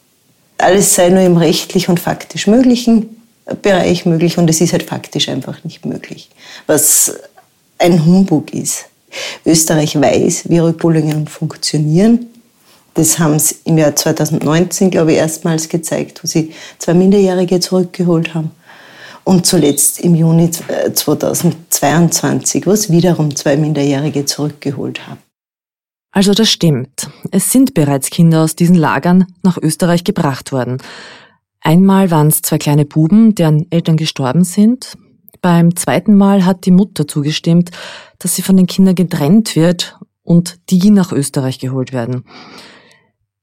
Alles 0.59 0.95
sei 0.95 1.09
nur 1.09 1.23
im 1.23 1.39
rechtlich 1.39 1.89
und 1.89 1.99
faktisch 2.01 2.47
möglichen 2.47 3.23
Bereich 3.63 4.05
möglich 4.05 4.37
und 4.37 4.51
es 4.51 4.61
ist 4.61 4.75
halt 4.75 4.83
faktisch 4.83 5.31
einfach 5.31 5.65
nicht 5.65 5.87
möglich. 5.87 6.29
Was 6.67 7.15
ein 7.79 8.05
Humbug 8.05 8.53
ist. 8.53 8.85
Österreich 9.47 9.99
weiß, 9.99 10.51
wie 10.51 10.59
Rückholungen 10.59 11.27
funktionieren. 11.29 12.27
Das 12.93 13.19
haben 13.19 13.39
sie 13.39 13.57
im 13.65 13.79
Jahr 13.79 13.97
2019, 13.97 14.91
glaube 14.91 15.13
ich, 15.13 15.19
erstmals 15.19 15.71
gezeigt, 15.71 16.23
wo 16.23 16.27
sie 16.27 16.53
zwei 16.79 16.93
Minderjährige 16.93 17.59
zurückgeholt 17.59 18.35
haben. 18.35 18.51
Und 19.29 19.45
zuletzt 19.45 20.01
im 20.01 20.15
Juni 20.15 20.51
2022, 20.51 22.67
wo 22.67 22.75
sie 22.75 22.95
wiederum 22.95 23.37
zwei 23.37 23.59
Minderjährige 23.59 24.25
zurückgeholt 24.25 25.07
haben. 25.07 25.21
Also 26.13 26.33
das 26.33 26.49
stimmt. 26.49 27.11
Es 27.31 27.53
sind 27.53 27.75
bereits 27.75 28.09
Kinder 28.09 28.43
aus 28.43 28.57
diesen 28.57 28.77
Lagern 28.77 29.27
nach 29.43 29.59
Österreich 29.59 30.05
gebracht 30.05 30.51
worden. 30.51 30.79
Einmal 31.61 32.11
waren 32.11 32.29
es 32.29 32.41
zwei 32.41 32.57
kleine 32.57 32.87
Buben, 32.87 33.35
deren 33.35 33.71
Eltern 33.71 33.99
gestorben 33.99 34.45
sind. 34.45 34.97
Beim 35.43 35.77
zweiten 35.77 36.17
Mal 36.17 36.47
hat 36.47 36.65
die 36.65 36.71
Mutter 36.71 37.07
zugestimmt, 37.07 37.71
dass 38.19 38.35
sie 38.35 38.41
von 38.41 38.57
den 38.57 38.67
Kindern 38.67 38.95
getrennt 38.95 39.57
wird 39.57 39.99
und 40.23 40.59
die 40.71 40.89
nach 40.89 41.13
Österreich 41.13 41.59
geholt 41.59 41.93
werden. 41.93 42.25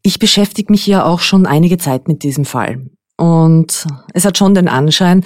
Ich 0.01 0.17
beschäftige 0.17 0.71
mich 0.71 0.87
ja 0.87 1.05
auch 1.05 1.19
schon 1.19 1.45
einige 1.45 1.77
Zeit 1.77 2.07
mit 2.07 2.23
diesem 2.23 2.45
Fall. 2.45 2.89
Und 3.17 3.87
es 4.13 4.25
hat 4.25 4.37
schon 4.37 4.55
den 4.55 4.67
Anschein, 4.67 5.23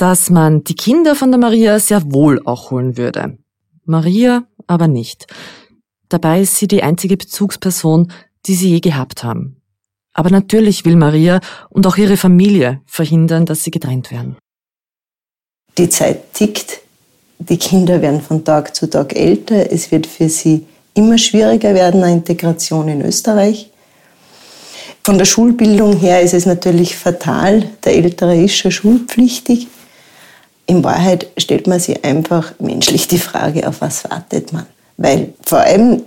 dass 0.00 0.30
man 0.30 0.64
die 0.64 0.76
Kinder 0.76 1.14
von 1.14 1.30
der 1.30 1.38
Maria 1.38 1.78
sehr 1.78 2.10
wohl 2.10 2.40
auch 2.46 2.70
holen 2.70 2.96
würde. 2.96 3.36
Maria 3.84 4.44
aber 4.66 4.88
nicht. 4.88 5.26
Dabei 6.08 6.40
ist 6.40 6.56
sie 6.56 6.68
die 6.68 6.82
einzige 6.82 7.18
Bezugsperson, 7.18 8.10
die 8.46 8.54
sie 8.54 8.70
je 8.70 8.80
gehabt 8.80 9.22
haben. 9.24 9.60
Aber 10.14 10.30
natürlich 10.30 10.86
will 10.86 10.96
Maria 10.96 11.40
und 11.68 11.86
auch 11.86 11.98
ihre 11.98 12.16
Familie 12.16 12.80
verhindern, 12.86 13.44
dass 13.44 13.62
sie 13.62 13.70
getrennt 13.70 14.10
werden. 14.10 14.38
Die 15.76 15.90
Zeit 15.90 16.32
tickt. 16.32 16.80
Die 17.38 17.58
Kinder 17.58 18.00
werden 18.00 18.22
von 18.22 18.42
Tag 18.42 18.74
zu 18.74 18.88
Tag 18.88 19.14
älter. 19.14 19.70
Es 19.70 19.90
wird 19.90 20.06
für 20.06 20.30
sie 20.30 20.66
immer 20.94 21.18
schwieriger 21.18 21.74
werden, 21.74 22.02
eine 22.02 22.14
Integration 22.14 22.88
in 22.88 23.02
Österreich. 23.02 23.68
Von 25.04 25.18
der 25.18 25.26
Schulbildung 25.26 25.98
her 25.98 26.22
ist 26.22 26.32
es 26.32 26.46
natürlich 26.46 26.96
fatal. 26.96 27.70
Der 27.84 27.96
Ältere 27.96 28.42
ist 28.42 28.56
schon 28.56 28.72
schulpflichtig. 28.72 29.68
In 30.70 30.84
Wahrheit 30.84 31.26
stellt 31.36 31.66
man 31.66 31.80
sich 31.80 32.04
einfach 32.04 32.52
menschlich 32.60 33.08
die 33.08 33.18
Frage, 33.18 33.66
auf 33.66 33.80
was 33.80 34.08
wartet 34.08 34.52
man? 34.52 34.66
Weil 34.98 35.34
vor 35.42 35.58
allem 35.58 36.04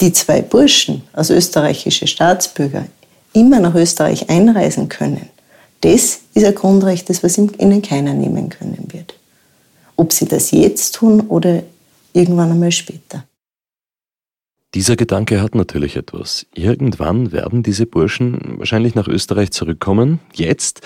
die 0.00 0.12
zwei 0.12 0.42
Burschen 0.42 1.04
als 1.12 1.30
österreichische 1.30 2.08
Staatsbürger 2.08 2.86
immer 3.32 3.60
nach 3.60 3.76
Österreich 3.76 4.28
einreisen 4.28 4.88
können, 4.88 5.28
das 5.82 6.18
ist 6.34 6.44
ein 6.44 6.54
Grundrecht, 6.56 7.10
das 7.10 7.22
was 7.22 7.38
ihnen 7.38 7.80
keiner 7.80 8.12
nehmen 8.12 8.48
können 8.48 8.88
wird. 8.90 9.14
Ob 9.94 10.12
sie 10.12 10.26
das 10.26 10.50
jetzt 10.50 10.96
tun 10.96 11.20
oder 11.28 11.62
irgendwann 12.12 12.50
einmal 12.50 12.72
später. 12.72 13.22
Dieser 14.74 14.96
Gedanke 14.96 15.40
hat 15.40 15.54
natürlich 15.54 15.94
etwas. 15.94 16.44
Irgendwann 16.52 17.30
werden 17.30 17.62
diese 17.62 17.86
Burschen 17.86 18.58
wahrscheinlich 18.58 18.96
nach 18.96 19.06
Österreich 19.06 19.52
zurückkommen. 19.52 20.18
Jetzt, 20.32 20.80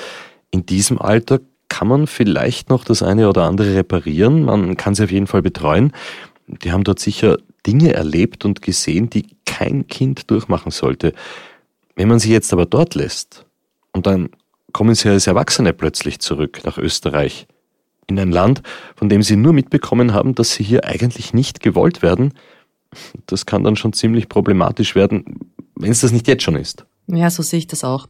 in 0.51 0.67
diesem 0.67 1.01
Alter, 1.01 1.41
kann 1.77 1.89
man 1.89 2.07
vielleicht 2.07 2.71
noch 2.71 2.85
das 2.85 3.03
eine 3.03 3.29
oder 3.29 3.43
andere 3.45 3.75
reparieren. 3.75 4.45
Man 4.45 4.79
kann 4.79 4.95
sie 4.95 5.05
auf 5.05 5.11
jeden 5.11 5.27
Fall 5.27 5.43
betreuen. 5.43 5.93
Die 6.47 6.73
haben 6.73 6.85
dort 6.85 7.01
sicher 7.01 7.37
Dinge 7.67 7.93
erlebt 7.93 8.47
und 8.47 8.63
gesehen, 8.63 9.11
die 9.11 9.37
kein 9.45 9.87
Kind 9.87 10.31
durchmachen 10.31 10.71
sollte. 10.71 11.13
Wenn 11.95 12.09
man 12.09 12.19
sie 12.19 12.33
jetzt 12.33 12.51
aber 12.55 12.65
dort 12.65 12.95
lässt 12.95 13.45
und 13.93 14.07
dann 14.07 14.31
kommen 14.73 14.95
sie 14.95 15.11
als 15.11 15.27
Erwachsene 15.27 15.75
plötzlich 15.75 16.19
zurück 16.21 16.61
nach 16.65 16.79
Österreich, 16.79 17.47
in 18.07 18.19
ein 18.19 18.31
Land, 18.33 18.63
von 18.95 19.11
dem 19.11 19.21
sie 19.23 19.37
nur 19.37 19.53
mitbekommen 19.53 20.15
haben, 20.15 20.35
dass 20.35 20.55
sie 20.55 20.65
hier 20.65 20.87
eigentlich 20.87 21.35
nicht 21.35 21.61
gewollt 21.61 22.01
werden, 22.01 22.33
das 23.27 23.45
kann 23.45 23.65
dann 23.65 23.77
schon 23.77 23.93
ziemlich 23.93 24.31
problematisch 24.31 24.95
werden, 24.95 25.53
wenn 25.75 25.91
es 25.91 26.01
das 26.01 26.13
nicht 26.13 26.27
jetzt 26.27 26.43
schon 26.43 26.57
ist. 26.57 26.87
Ja, 27.07 27.29
so 27.29 27.43
sehe 27.43 27.59
ich 27.59 27.67
das 27.67 27.85
auch. 27.85 28.07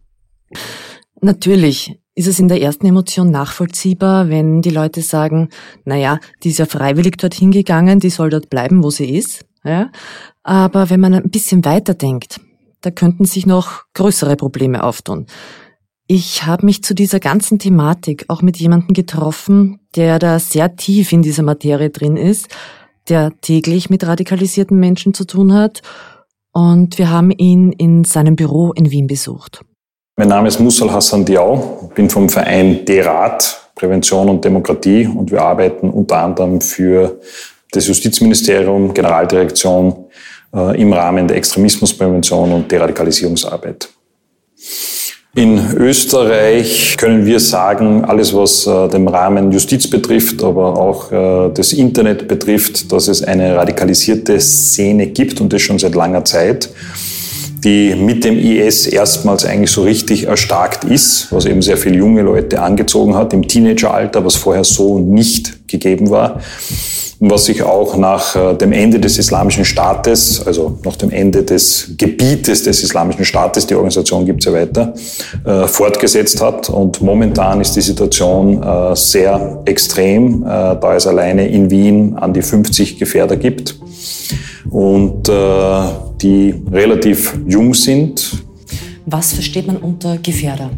Natürlich 1.20 1.98
ist 2.16 2.26
es 2.26 2.40
in 2.40 2.48
der 2.48 2.60
ersten 2.60 2.86
Emotion 2.86 3.30
nachvollziehbar, 3.30 4.28
wenn 4.28 4.62
die 4.62 4.70
Leute 4.70 5.02
sagen, 5.02 5.50
naja, 5.84 6.18
die 6.42 6.48
ist 6.48 6.58
ja 6.58 6.66
freiwillig 6.66 7.18
dorthin 7.18 7.52
gegangen, 7.52 8.00
die 8.00 8.10
soll 8.10 8.30
dort 8.30 8.50
bleiben, 8.50 8.82
wo 8.82 8.90
sie 8.90 9.16
ist. 9.16 9.44
Ja? 9.62 9.92
Aber 10.42 10.90
wenn 10.90 10.98
man 10.98 11.14
ein 11.14 11.30
bisschen 11.30 11.64
weiter 11.64 11.94
denkt, 11.94 12.40
da 12.80 12.90
könnten 12.90 13.24
sich 13.24 13.46
noch 13.46 13.84
größere 13.94 14.34
Probleme 14.34 14.82
auftun. 14.82 15.26
Ich 16.08 16.44
habe 16.44 16.66
mich 16.66 16.82
zu 16.82 16.94
dieser 16.94 17.20
ganzen 17.20 17.60
Thematik 17.60 18.24
auch 18.28 18.42
mit 18.42 18.56
jemandem 18.56 18.94
getroffen, 18.94 19.78
der 19.94 20.18
da 20.18 20.40
sehr 20.40 20.74
tief 20.74 21.12
in 21.12 21.22
dieser 21.22 21.42
Materie 21.44 21.90
drin 21.90 22.16
ist 22.16 22.48
der 23.08 23.32
täglich 23.40 23.90
mit 23.90 24.06
radikalisierten 24.06 24.78
Menschen 24.78 25.14
zu 25.14 25.26
tun 25.26 25.52
hat. 25.52 25.82
Und 26.52 26.98
wir 26.98 27.10
haben 27.10 27.30
ihn 27.30 27.72
in 27.72 28.04
seinem 28.04 28.36
Büro 28.36 28.72
in 28.72 28.90
Wien 28.90 29.06
besucht. 29.06 29.64
Mein 30.18 30.28
Name 30.28 30.48
ist 30.48 30.58
Mussal 30.60 30.90
Hassan 30.90 31.26
Diau, 31.26 31.90
bin 31.94 32.08
vom 32.08 32.30
Verein 32.30 32.86
DERAT, 32.86 33.68
Prävention 33.74 34.30
und 34.30 34.42
Demokratie 34.42 35.06
und 35.06 35.30
wir 35.30 35.42
arbeiten 35.42 35.90
unter 35.90 36.16
anderem 36.16 36.62
für 36.62 37.20
das 37.70 37.86
Justizministerium, 37.86 38.94
Generaldirektion 38.94 40.06
äh, 40.54 40.80
im 40.80 40.94
Rahmen 40.94 41.28
der 41.28 41.36
Extremismusprävention 41.36 42.50
und 42.50 42.72
Deradikalisierungsarbeit. 42.72 43.90
In 45.34 45.60
Österreich 45.76 46.96
können 46.96 47.26
wir 47.26 47.38
sagen, 47.38 48.06
alles 48.06 48.34
was 48.34 48.66
äh, 48.66 48.88
den 48.88 49.06
Rahmen 49.08 49.52
Justiz 49.52 49.86
betrifft, 49.86 50.42
aber 50.42 50.78
auch 50.78 51.12
äh, 51.12 51.50
das 51.52 51.74
Internet 51.74 52.26
betrifft, 52.26 52.90
dass 52.90 53.08
es 53.08 53.22
eine 53.22 53.54
radikalisierte 53.54 54.40
Szene 54.40 55.08
gibt 55.08 55.42
und 55.42 55.52
das 55.52 55.60
schon 55.60 55.78
seit 55.78 55.94
langer 55.94 56.24
Zeit, 56.24 56.70
die 57.66 57.96
mit 57.96 58.24
dem 58.24 58.38
IS 58.38 58.86
erstmals 58.86 59.44
eigentlich 59.44 59.72
so 59.72 59.82
richtig 59.82 60.28
erstarkt 60.28 60.84
ist, 60.84 61.32
was 61.32 61.46
eben 61.46 61.62
sehr 61.62 61.76
viele 61.76 61.96
junge 61.96 62.22
Leute 62.22 62.62
angezogen 62.62 63.16
hat 63.16 63.32
im 63.32 63.46
Teenageralter, 63.46 64.24
was 64.24 64.36
vorher 64.36 64.62
so 64.62 65.00
nicht 65.00 65.68
gegeben 65.68 66.10
war 66.10 66.40
was 67.18 67.46
sich 67.46 67.62
auch 67.62 67.96
nach 67.96 68.36
äh, 68.36 68.54
dem 68.54 68.72
Ende 68.72 69.00
des 69.00 69.18
Islamischen 69.18 69.64
Staates, 69.64 70.42
also 70.46 70.78
nach 70.84 70.96
dem 70.96 71.10
Ende 71.10 71.42
des 71.42 71.92
Gebietes 71.96 72.64
des 72.64 72.82
Islamischen 72.82 73.24
Staates, 73.24 73.66
die 73.66 73.74
Organisation 73.74 74.26
gibt 74.26 74.40
es 74.40 74.46
ja 74.46 74.52
weiter, 74.52 74.92
äh, 75.44 75.66
fortgesetzt 75.66 76.42
hat. 76.42 76.68
Und 76.68 77.00
momentan 77.00 77.60
ist 77.60 77.74
die 77.74 77.80
Situation 77.80 78.62
äh, 78.62 78.94
sehr 78.94 79.62
extrem, 79.64 80.42
da 80.44 80.94
es 80.94 81.06
alleine 81.06 81.48
in 81.48 81.70
Wien 81.70 82.16
an 82.16 82.32
die 82.32 82.42
50 82.42 82.98
Gefährder 82.98 83.36
gibt 83.36 83.76
und 84.70 85.28
die 86.22 86.54
relativ 86.70 87.38
jung 87.46 87.74
sind. 87.74 88.42
Was 89.06 89.32
versteht 89.34 89.66
man 89.66 89.76
unter 89.76 90.18
Gefährder? 90.18 90.70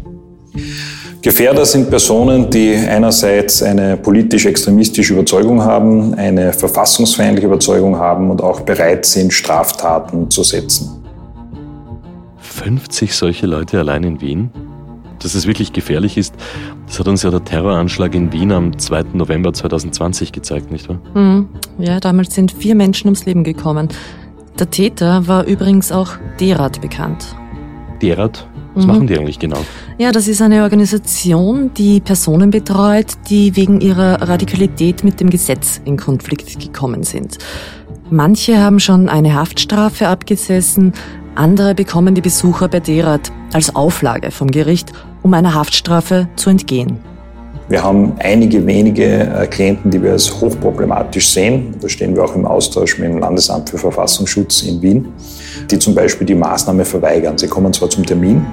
Gefährder 1.21 1.65
sind 1.65 1.89
Personen, 1.89 2.49
die 2.49 2.75
einerseits 2.75 3.61
eine 3.61 3.97
politisch-extremistische 3.97 5.13
Überzeugung 5.13 5.61
haben, 5.61 6.13
eine 6.13 6.53
verfassungsfeindliche 6.53 7.47
Überzeugung 7.47 7.97
haben 7.97 8.29
und 8.31 8.41
auch 8.41 8.61
bereit 8.61 9.05
sind, 9.05 9.33
Straftaten 9.33 10.29
zu 10.29 10.43
setzen. 10.43 11.03
50 12.39 13.13
solche 13.13 13.47
Leute 13.47 13.79
allein 13.79 14.03
in 14.03 14.21
Wien? 14.21 14.49
Dass 15.19 15.35
es 15.35 15.47
wirklich 15.47 15.73
gefährlich 15.73 16.17
ist, 16.17 16.33
das 16.87 16.99
hat 16.99 17.07
uns 17.07 17.23
ja 17.23 17.29
der 17.29 17.43
Terroranschlag 17.43 18.15
in 18.15 18.31
Wien 18.31 18.51
am 18.51 18.77
2. 18.77 19.05
November 19.13 19.53
2020 19.53 20.31
gezeigt, 20.31 20.71
nicht 20.71 20.87
wahr? 20.87 20.99
Mhm. 21.13 21.49
Ja, 21.77 21.99
damals 21.99 22.33
sind 22.33 22.51
vier 22.51 22.75
Menschen 22.75 23.07
ums 23.07 23.25
Leben 23.25 23.43
gekommen. 23.43 23.89
Der 24.57 24.69
Täter 24.69 25.27
war 25.27 25.45
übrigens 25.45 25.91
auch 25.91 26.11
Derat 26.39 26.81
bekannt. 26.81 27.35
Derat? 28.01 28.47
Was 28.75 28.85
mhm. 28.85 28.91
machen 28.91 29.07
die 29.07 29.17
eigentlich 29.17 29.39
genau? 29.39 29.59
Ja, 29.97 30.11
das 30.11 30.27
ist 30.27 30.41
eine 30.41 30.63
Organisation, 30.63 31.71
die 31.73 31.99
Personen 31.99 32.51
betreut, 32.51 33.07
die 33.29 33.55
wegen 33.55 33.81
ihrer 33.81 34.21
Radikalität 34.21 35.03
mit 35.03 35.19
dem 35.19 35.29
Gesetz 35.29 35.81
in 35.85 35.97
Konflikt 35.97 36.59
gekommen 36.59 37.03
sind. 37.03 37.37
Manche 38.09 38.57
haben 38.57 38.79
schon 38.79 39.09
eine 39.09 39.35
Haftstrafe 39.35 40.07
abgesessen, 40.07 40.93
andere 41.35 41.75
bekommen 41.75 42.15
die 42.15 42.21
Besucher 42.21 42.67
bei 42.67 42.79
Derat 42.79 43.31
als 43.53 43.75
Auflage 43.75 44.31
vom 44.31 44.49
Gericht, 44.49 44.91
um 45.21 45.33
einer 45.33 45.53
Haftstrafe 45.53 46.27
zu 46.35 46.49
entgehen. 46.49 46.99
Wir 47.69 47.83
haben 47.83 48.13
einige 48.17 48.65
wenige 48.65 49.05
äh, 49.05 49.45
Klienten, 49.45 49.91
die 49.91 50.01
wir 50.01 50.13
als 50.13 50.41
hochproblematisch 50.41 51.29
sehen. 51.29 51.75
Da 51.79 51.87
stehen 51.87 52.15
wir 52.15 52.23
auch 52.23 52.35
im 52.35 52.45
Austausch 52.45 52.97
mit 52.97 53.09
dem 53.09 53.19
Landesamt 53.19 53.69
für 53.69 53.77
Verfassungsschutz 53.77 54.63
in 54.63 54.81
Wien, 54.81 55.07
die 55.69 55.77
zum 55.77 55.93
Beispiel 55.93 56.25
die 56.25 56.33
Maßnahme 56.33 56.83
verweigern. 56.83 57.37
Sie 57.37 57.47
kommen 57.47 57.71
zwar 57.71 57.89
zum 57.89 58.03
Termin, 58.03 58.43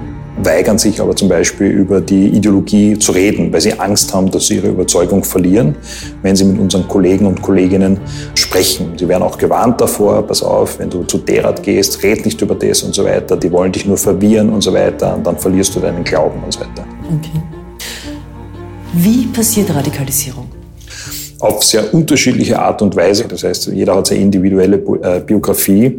weigern 0.43 0.77
sich 0.77 1.01
aber 1.01 1.15
zum 1.15 1.29
Beispiel 1.29 1.67
über 1.67 2.01
die 2.01 2.27
Ideologie 2.27 2.97
zu 2.97 3.11
reden, 3.11 3.51
weil 3.51 3.61
sie 3.61 3.73
Angst 3.79 4.13
haben, 4.13 4.29
dass 4.31 4.47
sie 4.47 4.55
ihre 4.55 4.69
Überzeugung 4.69 5.23
verlieren, 5.23 5.75
wenn 6.21 6.35
sie 6.35 6.45
mit 6.45 6.59
unseren 6.59 6.87
Kollegen 6.87 7.25
und 7.25 7.41
Kolleginnen 7.41 7.99
sprechen. 8.35 8.93
Sie 8.97 9.07
werden 9.07 9.23
auch 9.23 9.37
gewarnt 9.37 9.81
davor, 9.81 10.21
pass 10.23 10.43
auf, 10.43 10.79
wenn 10.79 10.89
du 10.89 11.03
zu 11.03 11.17
Derat 11.19 11.63
gehst, 11.63 12.03
red 12.03 12.25
nicht 12.25 12.41
über 12.41 12.55
das 12.55 12.83
und 12.83 12.93
so 12.93 13.03
weiter, 13.03 13.35
die 13.37 13.51
wollen 13.51 13.71
dich 13.71 13.85
nur 13.85 13.97
verwirren 13.97 14.49
und 14.49 14.61
so 14.61 14.73
weiter 14.73 15.15
und 15.15 15.25
dann 15.25 15.37
verlierst 15.37 15.75
du 15.75 15.79
deinen 15.79 16.03
Glauben 16.03 16.43
und 16.43 16.53
so 16.53 16.59
weiter. 16.59 16.85
Okay. 17.03 17.41
Wie 18.93 19.25
passiert 19.27 19.73
Radikalisierung? 19.73 20.56
Auf 21.39 21.63
sehr 21.63 21.93
unterschiedliche 21.93 22.59
Art 22.59 22.81
und 22.81 22.95
Weise. 22.95 23.25
Das 23.27 23.43
heißt, 23.43 23.67
jeder 23.67 23.95
hat 23.95 24.07
seine 24.07 24.21
individuelle 24.21 24.77
äh, 24.77 25.19
Biografie, 25.19 25.97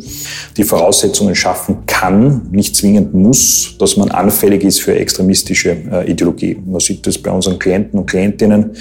die 0.57 0.65
Voraussetzungen 0.65 1.35
schaffen 1.35 1.79
kann, 1.87 2.49
nicht 2.51 2.75
zwingend 2.75 3.15
muss, 3.15 3.77
dass 3.79 3.97
man 3.97 4.11
anfällig 4.11 4.65
ist 4.65 4.81
für 4.81 4.95
extremistische 4.95 5.77
äh, 5.93 6.11
Ideologie. 6.11 6.59
Man 6.67 6.81
sieht 6.81 7.07
das 7.07 7.19
bei 7.19 7.31
unseren 7.31 7.59
Klienten 7.59 8.01
und 8.01 8.07
Klientinnen, 8.07 8.73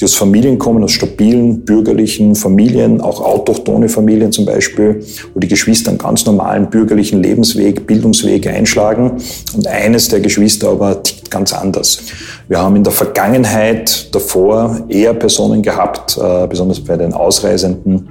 die 0.00 0.04
aus 0.04 0.14
Familien 0.14 0.58
kommen, 0.58 0.84
aus 0.84 0.92
stabilen 0.92 1.64
bürgerlichen 1.64 2.34
Familien, 2.36 3.00
auch 3.00 3.20
autochtone 3.20 3.88
Familien 3.88 4.30
zum 4.30 4.44
Beispiel, 4.44 5.04
wo 5.34 5.40
die 5.40 5.48
Geschwister 5.48 5.90
einen 5.90 5.98
ganz 5.98 6.24
normalen 6.24 6.70
bürgerlichen 6.70 7.22
Lebensweg, 7.22 7.86
Bildungsweg 7.86 8.46
einschlagen 8.46 9.12
und 9.54 9.66
eines 9.66 10.08
der 10.08 10.20
Geschwister 10.20 10.68
aber 10.68 11.02
tickt 11.02 11.30
ganz 11.30 11.52
anders. 11.52 11.98
Wir 12.48 12.58
haben 12.58 12.76
in 12.76 12.84
der 12.84 12.92
Vergangenheit 12.92 14.14
davor 14.14 14.84
eher 14.88 15.14
Personen 15.14 15.62
gehabt, 15.62 16.16
äh, 16.16 16.46
besonders 16.46 16.80
bei 16.80 16.96
den 16.96 17.12
Ausreisenden, 17.12 18.08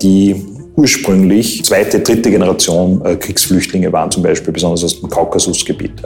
die 0.00 0.36
ursprünglich 0.76 1.64
zweite, 1.64 2.00
dritte 2.00 2.30
Generation 2.30 3.04
äh, 3.04 3.16
Kriegsflüchtlinge 3.16 3.92
waren, 3.92 4.10
zum 4.10 4.22
Beispiel 4.22 4.52
besonders 4.52 4.84
aus 4.84 5.00
dem 5.00 5.10
Kaukasusgebiet 5.10 6.02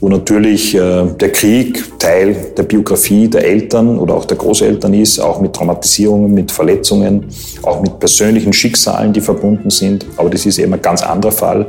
wo 0.00 0.08
natürlich 0.08 0.74
äh, 0.74 1.04
der 1.20 1.30
Krieg 1.30 1.98
Teil 1.98 2.34
der 2.56 2.62
Biografie 2.62 3.28
der 3.28 3.44
Eltern 3.44 3.98
oder 3.98 4.14
auch 4.14 4.24
der 4.24 4.38
Großeltern 4.38 4.94
ist, 4.94 5.20
auch 5.20 5.40
mit 5.40 5.52
Traumatisierungen, 5.52 6.32
mit 6.32 6.50
Verletzungen, 6.50 7.26
auch 7.62 7.82
mit 7.82 7.98
persönlichen 7.98 8.52
Schicksalen, 8.52 9.12
die 9.12 9.20
verbunden 9.20 9.68
sind. 9.70 10.06
Aber 10.16 10.30
das 10.30 10.46
ist 10.46 10.58
eben 10.58 10.72
ein 10.72 10.80
ganz 10.80 11.02
anderer 11.02 11.32
Fall 11.32 11.66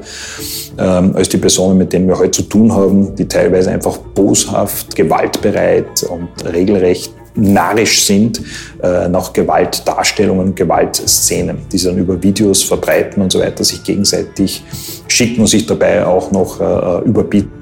ähm, 0.77 1.15
als 1.15 1.27
die 1.29 1.37
Personen, 1.37 1.77
mit 1.77 1.91
denen 1.91 2.07
wir 2.07 2.17
heute 2.17 2.31
zu 2.31 2.43
tun 2.43 2.71
haben, 2.71 3.15
die 3.15 3.27
teilweise 3.27 3.71
einfach 3.71 3.97
boshaft, 3.97 4.95
gewaltbereit 4.95 6.03
und 6.03 6.29
regelrecht 6.53 7.13
narrisch 7.35 8.03
sind 8.03 8.41
äh, 8.83 9.07
nach 9.07 9.31
Gewaltdarstellungen, 9.31 10.53
Gewaltszenen, 10.53 11.59
die 11.71 11.77
sie 11.77 11.87
dann 11.87 11.97
über 11.97 12.21
Videos 12.21 12.63
verbreiten 12.63 13.23
und 13.23 13.31
so 13.31 13.39
weiter, 13.39 13.63
sich 13.63 13.83
gegenseitig 13.83 14.63
schicken 15.07 15.41
und 15.41 15.47
sich 15.47 15.65
dabei 15.65 16.05
auch 16.05 16.31
noch 16.31 16.59
äh, 16.59 17.07
überbieten. 17.07 17.60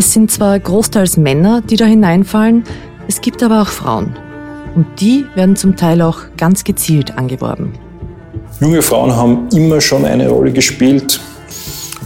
Es 0.00 0.14
sind 0.14 0.30
zwar 0.30 0.58
großteils 0.58 1.18
Männer, 1.18 1.60
die 1.60 1.76
da 1.76 1.84
hineinfallen, 1.84 2.64
es 3.06 3.20
gibt 3.20 3.42
aber 3.42 3.60
auch 3.60 3.68
Frauen. 3.68 4.16
Und 4.74 4.86
die 4.98 5.26
werden 5.34 5.56
zum 5.56 5.76
Teil 5.76 6.00
auch 6.00 6.20
ganz 6.38 6.64
gezielt 6.64 7.18
angeworben. 7.18 7.74
Junge 8.62 8.80
Frauen 8.80 9.14
haben 9.14 9.48
immer 9.52 9.78
schon 9.78 10.06
eine 10.06 10.26
Rolle 10.30 10.52
gespielt. 10.52 11.20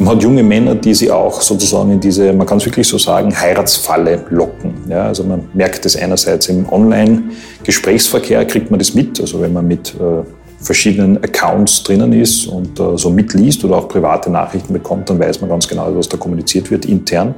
Man 0.01 0.09
hat 0.09 0.25
junge 0.25 0.43
Männer, 0.43 0.75
die 0.75 0.93
sie 0.93 1.09
auch 1.09 1.41
sozusagen 1.41 1.93
in 1.93 2.01
diese, 2.01 2.33
man 2.33 2.49
kann 2.49 2.59
es 2.59 2.65
wirklich 2.65 2.89
so 2.89 2.99
sagen, 2.99 3.33
Heiratsfalle 3.33 4.25
locken. 4.31 4.75
Ja, 4.89 5.07
also 5.07 5.23
man 5.23 5.49
merkt 5.55 5.85
das 5.85 5.95
einerseits 5.95 6.49
im 6.49 6.69
Online-Gesprächsverkehr, 6.69 8.45
kriegt 8.45 8.73
man 8.73 8.81
das 8.81 8.93
mit. 8.95 9.21
Also 9.21 9.41
wenn 9.41 9.53
man 9.53 9.69
mit 9.69 9.95
äh, 9.95 10.25
verschiedenen 10.65 11.23
Accounts 11.23 11.83
drinnen 11.83 12.13
ist 12.15 12.47
und 12.47 12.81
äh, 12.81 12.97
so 12.97 13.11
mitliest 13.11 13.63
oder 13.65 13.77
auch 13.77 13.89
private 13.89 14.31
Nachrichten 14.31 14.73
bekommt, 14.73 15.11
dann 15.11 15.19
weiß 15.19 15.41
man 15.43 15.51
ganz 15.51 15.69
genau, 15.69 15.95
was 15.95 16.09
da 16.09 16.17
kommuniziert 16.17 16.71
wird 16.71 16.87
intern. 16.87 17.35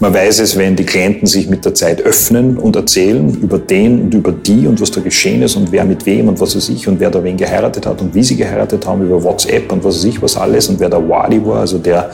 Man 0.00 0.12
weiß 0.12 0.40
es, 0.40 0.56
wenn 0.56 0.76
die 0.76 0.84
Klienten 0.84 1.26
sich 1.26 1.48
mit 1.48 1.64
der 1.64 1.74
Zeit 1.74 2.02
öffnen 2.02 2.58
und 2.58 2.76
erzählen 2.76 3.34
über 3.40 3.58
den 3.58 4.02
und 4.02 4.14
über 4.14 4.32
die 4.32 4.66
und 4.66 4.80
was 4.80 4.90
da 4.90 5.00
geschehen 5.00 5.42
ist 5.42 5.56
und 5.56 5.72
wer 5.72 5.84
mit 5.84 6.04
wem 6.04 6.28
und 6.28 6.40
was 6.40 6.54
weiß 6.54 6.68
ich 6.68 6.86
und 6.86 7.00
wer 7.00 7.10
da 7.10 7.24
wen 7.24 7.38
geheiratet 7.38 7.86
hat 7.86 8.02
und 8.02 8.14
wie 8.14 8.22
sie 8.22 8.36
geheiratet 8.36 8.86
haben 8.86 9.02
über 9.02 9.22
WhatsApp 9.22 9.72
und 9.72 9.82
was 9.82 9.96
weiß 9.96 10.04
ich 10.04 10.22
was 10.22 10.36
alles 10.36 10.68
und 10.68 10.78
wer 10.78 10.90
der 10.90 11.08
Wadi 11.08 11.44
war, 11.44 11.60
also 11.60 11.78
der, 11.78 12.10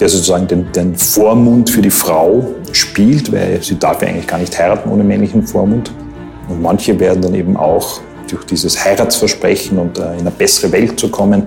der 0.00 0.08
sozusagen 0.08 0.48
den, 0.48 0.72
den 0.72 0.96
Vormund 0.96 1.70
für 1.70 1.82
die 1.82 1.90
Frau 1.90 2.44
spielt, 2.72 3.32
weil 3.32 3.62
sie 3.62 3.78
darf 3.78 4.02
ja 4.02 4.08
eigentlich 4.08 4.26
gar 4.26 4.38
nicht 4.38 4.58
heiraten 4.58 4.90
ohne 4.90 5.04
männlichen 5.04 5.46
Vormund. 5.46 5.92
Und 6.48 6.60
manche 6.60 6.98
werden 6.98 7.22
dann 7.22 7.34
eben 7.34 7.56
auch 7.56 8.00
durch 8.30 8.44
dieses 8.44 8.84
Heiratsversprechen 8.84 9.78
und 9.78 9.98
äh, 9.98 10.12
in 10.14 10.20
eine 10.20 10.30
bessere 10.30 10.72
Welt 10.72 10.98
zu 10.98 11.08
kommen 11.08 11.46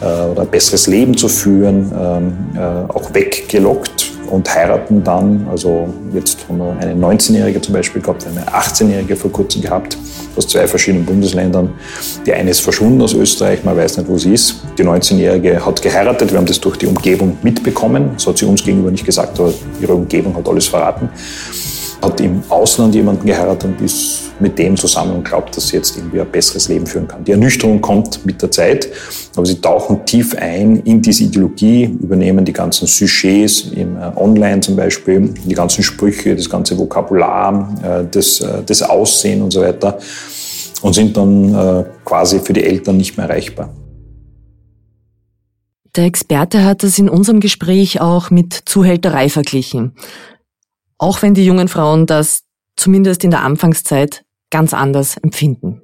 äh, 0.00 0.04
oder 0.04 0.42
ein 0.42 0.48
besseres 0.48 0.86
Leben 0.86 1.16
zu 1.16 1.28
führen, 1.28 1.92
ähm, 1.94 2.32
äh, 2.54 2.92
auch 2.92 3.12
weggelockt 3.14 4.12
und 4.30 4.54
heiraten 4.54 5.02
dann. 5.02 5.46
Also 5.50 5.88
jetzt 6.12 6.38
haben 6.48 6.58
wir 6.58 6.76
eine 6.80 6.94
19-Jährige 6.94 7.60
zum 7.60 7.74
Beispiel 7.74 8.02
gehabt, 8.02 8.26
eine 8.26 8.46
18-Jährige 8.46 9.16
vor 9.16 9.32
kurzem 9.32 9.62
gehabt, 9.62 9.96
aus 10.36 10.46
zwei 10.46 10.66
verschiedenen 10.66 11.06
Bundesländern. 11.06 11.72
Die 12.26 12.32
eine 12.32 12.50
ist 12.50 12.60
verschwunden 12.60 13.00
aus 13.02 13.14
Österreich, 13.14 13.64
man 13.64 13.76
weiß 13.76 13.96
nicht, 13.96 14.08
wo 14.08 14.18
sie 14.18 14.34
ist. 14.34 14.62
Die 14.76 14.84
19-Jährige 14.84 15.64
hat 15.64 15.80
geheiratet, 15.82 16.30
wir 16.30 16.38
haben 16.38 16.46
das 16.46 16.60
durch 16.60 16.76
die 16.76 16.86
Umgebung 16.86 17.38
mitbekommen. 17.42 18.10
Das 18.14 18.26
hat 18.26 18.38
sie 18.38 18.44
uns 18.44 18.62
gegenüber 18.64 18.90
nicht 18.90 19.06
gesagt, 19.06 19.40
aber 19.40 19.52
ihre 19.80 19.94
Umgebung 19.94 20.36
hat 20.36 20.48
alles 20.48 20.66
verraten 20.66 21.08
hat 22.08 22.20
im 22.20 22.42
Ausland 22.48 22.94
jemanden 22.94 23.26
geheiratet 23.26 23.64
und 23.64 23.80
ist 23.80 24.32
mit 24.40 24.58
dem 24.58 24.76
zusammen 24.76 25.16
und 25.16 25.24
glaubt, 25.24 25.56
dass 25.56 25.68
sie 25.68 25.76
jetzt 25.76 25.96
irgendwie 25.96 26.20
ein 26.20 26.30
besseres 26.30 26.68
Leben 26.68 26.86
führen 26.86 27.06
kann. 27.06 27.24
Die 27.24 27.32
Ernüchterung 27.32 27.80
kommt 27.80 28.24
mit 28.24 28.40
der 28.40 28.50
Zeit, 28.50 28.88
aber 29.36 29.44
sie 29.44 29.60
tauchen 29.60 30.04
tief 30.06 30.34
ein 30.36 30.76
in 30.80 31.02
diese 31.02 31.24
Ideologie, 31.24 31.84
übernehmen 31.84 32.44
die 32.44 32.52
ganzen 32.52 32.86
Sujets 32.86 33.72
im 33.74 33.96
äh, 33.96 34.10
Online 34.16 34.60
zum 34.60 34.76
Beispiel, 34.76 35.34
die 35.44 35.54
ganzen 35.54 35.82
Sprüche, 35.82 36.34
das 36.34 36.48
ganze 36.48 36.78
Vokabular, 36.78 37.74
äh, 37.82 38.04
das, 38.10 38.40
äh, 38.40 38.62
das 38.64 38.82
Aussehen 38.82 39.42
und 39.42 39.52
so 39.52 39.60
weiter 39.60 39.98
und 40.80 40.94
sind 40.94 41.16
dann 41.16 41.84
quasi 42.04 42.38
für 42.38 42.52
die 42.52 42.62
Eltern 42.62 42.98
nicht 42.98 43.16
mehr 43.16 43.28
erreichbar. 43.28 43.74
Der 45.96 46.04
Experte 46.04 46.64
hat 46.64 46.84
das 46.84 47.00
in 47.00 47.08
unserem 47.08 47.40
Gespräch 47.40 48.00
auch 48.00 48.30
mit 48.30 48.52
Zuhälterei 48.64 49.28
verglichen. 49.28 49.94
Auch 50.98 51.22
wenn 51.22 51.34
die 51.34 51.46
jungen 51.46 51.68
Frauen 51.68 52.06
das 52.06 52.42
zumindest 52.76 53.24
in 53.24 53.30
der 53.30 53.42
Anfangszeit 53.42 54.24
ganz 54.50 54.74
anders 54.74 55.16
empfinden. 55.16 55.82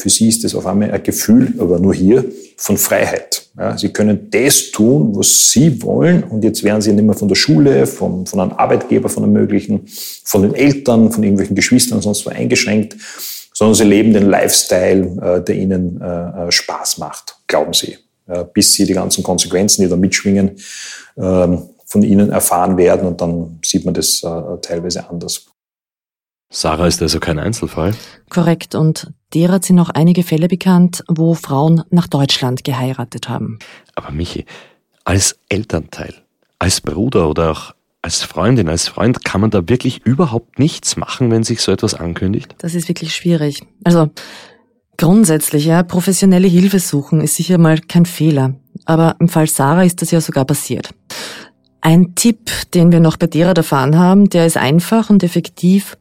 Für 0.00 0.10
sie 0.10 0.28
ist 0.28 0.44
es 0.44 0.54
auf 0.54 0.66
einmal 0.66 0.90
ein 0.90 1.02
Gefühl, 1.02 1.54
aber 1.58 1.78
nur 1.78 1.94
hier, 1.94 2.24
von 2.56 2.76
Freiheit. 2.76 3.48
Ja, 3.56 3.76
sie 3.78 3.90
können 3.90 4.28
das 4.30 4.70
tun, 4.70 5.14
was 5.14 5.50
sie 5.50 5.82
wollen 5.82 6.24
und 6.24 6.42
jetzt 6.42 6.64
werden 6.64 6.82
sie 6.82 6.92
nicht 6.92 7.04
mehr 7.04 7.14
von 7.14 7.28
der 7.28 7.36
Schule, 7.36 7.86
vom, 7.86 8.26
von 8.26 8.40
einem 8.40 8.52
Arbeitgeber, 8.52 9.08
von 9.08 9.22
einem 9.22 9.32
möglichen, 9.32 9.86
von 10.24 10.42
den 10.42 10.54
Eltern, 10.54 11.12
von 11.12 11.22
irgendwelchen 11.22 11.54
Geschwistern 11.54 12.00
sonst 12.00 12.26
wo 12.26 12.30
eingeschränkt, 12.30 12.96
sondern 13.52 13.74
sie 13.74 13.84
leben 13.84 14.12
den 14.12 14.28
Lifestyle, 14.28 15.16
äh, 15.22 15.44
der 15.44 15.54
ihnen 15.54 16.00
äh, 16.00 16.48
äh 16.48 16.52
Spaß 16.52 16.98
macht, 16.98 17.36
glauben 17.46 17.72
sie. 17.72 17.98
Bis 18.54 18.72
sie 18.72 18.86
die 18.86 18.94
ganzen 18.94 19.22
Konsequenzen, 19.22 19.82
die 19.82 19.88
da 19.88 19.96
mitschwingen, 19.96 20.52
ähm, 21.18 21.62
von 21.94 22.02
ihnen 22.02 22.30
erfahren 22.30 22.76
werden 22.76 23.06
und 23.06 23.20
dann 23.20 23.60
sieht 23.64 23.84
man 23.84 23.94
das 23.94 24.20
äh, 24.24 24.60
teilweise 24.60 25.08
anders. 25.08 25.46
Sarah 26.50 26.88
ist 26.88 27.00
also 27.00 27.20
kein 27.20 27.38
Einzelfall. 27.38 27.94
Korrekt. 28.30 28.74
Und 28.74 29.12
derer 29.32 29.62
sind 29.62 29.76
noch 29.76 29.90
einige 29.90 30.24
Fälle 30.24 30.48
bekannt, 30.48 31.04
wo 31.08 31.34
Frauen 31.34 31.84
nach 31.90 32.08
Deutschland 32.08 32.64
geheiratet 32.64 33.28
haben. 33.28 33.60
Aber 33.94 34.10
Michi, 34.10 34.44
als 35.04 35.38
Elternteil, 35.48 36.14
als 36.58 36.80
Bruder 36.80 37.30
oder 37.30 37.52
auch 37.52 37.74
als 38.02 38.24
Freundin, 38.24 38.68
als 38.68 38.88
Freund, 38.88 39.24
kann 39.24 39.40
man 39.40 39.50
da 39.50 39.68
wirklich 39.68 40.04
überhaupt 40.04 40.58
nichts 40.58 40.96
machen, 40.96 41.30
wenn 41.30 41.44
sich 41.44 41.60
so 41.60 41.70
etwas 41.70 41.94
ankündigt? 41.94 42.56
Das 42.58 42.74
ist 42.74 42.88
wirklich 42.88 43.14
schwierig. 43.14 43.62
Also 43.84 44.10
grundsätzlich, 44.96 45.64
ja, 45.64 45.84
professionelle 45.84 46.48
Hilfe 46.48 46.80
suchen 46.80 47.20
ist 47.20 47.36
sicher 47.36 47.56
mal 47.56 47.78
kein 47.78 48.04
Fehler. 48.04 48.56
Aber 48.84 49.16
im 49.20 49.28
Fall 49.28 49.46
Sarah 49.46 49.84
ist 49.84 50.02
das 50.02 50.10
ja 50.10 50.20
sogar 50.20 50.44
passiert. 50.44 50.90
Ein 51.86 52.14
Tipp, 52.14 52.50
den 52.72 52.92
wir 52.92 53.00
noch 53.00 53.18
bei 53.18 53.26
Derad 53.26 53.58
erfahren 53.58 53.98
haben, 53.98 54.30
der 54.30 54.46
ist 54.46 54.56
einfach 54.56 55.10
und 55.10 55.22
effektiv, 55.22 55.98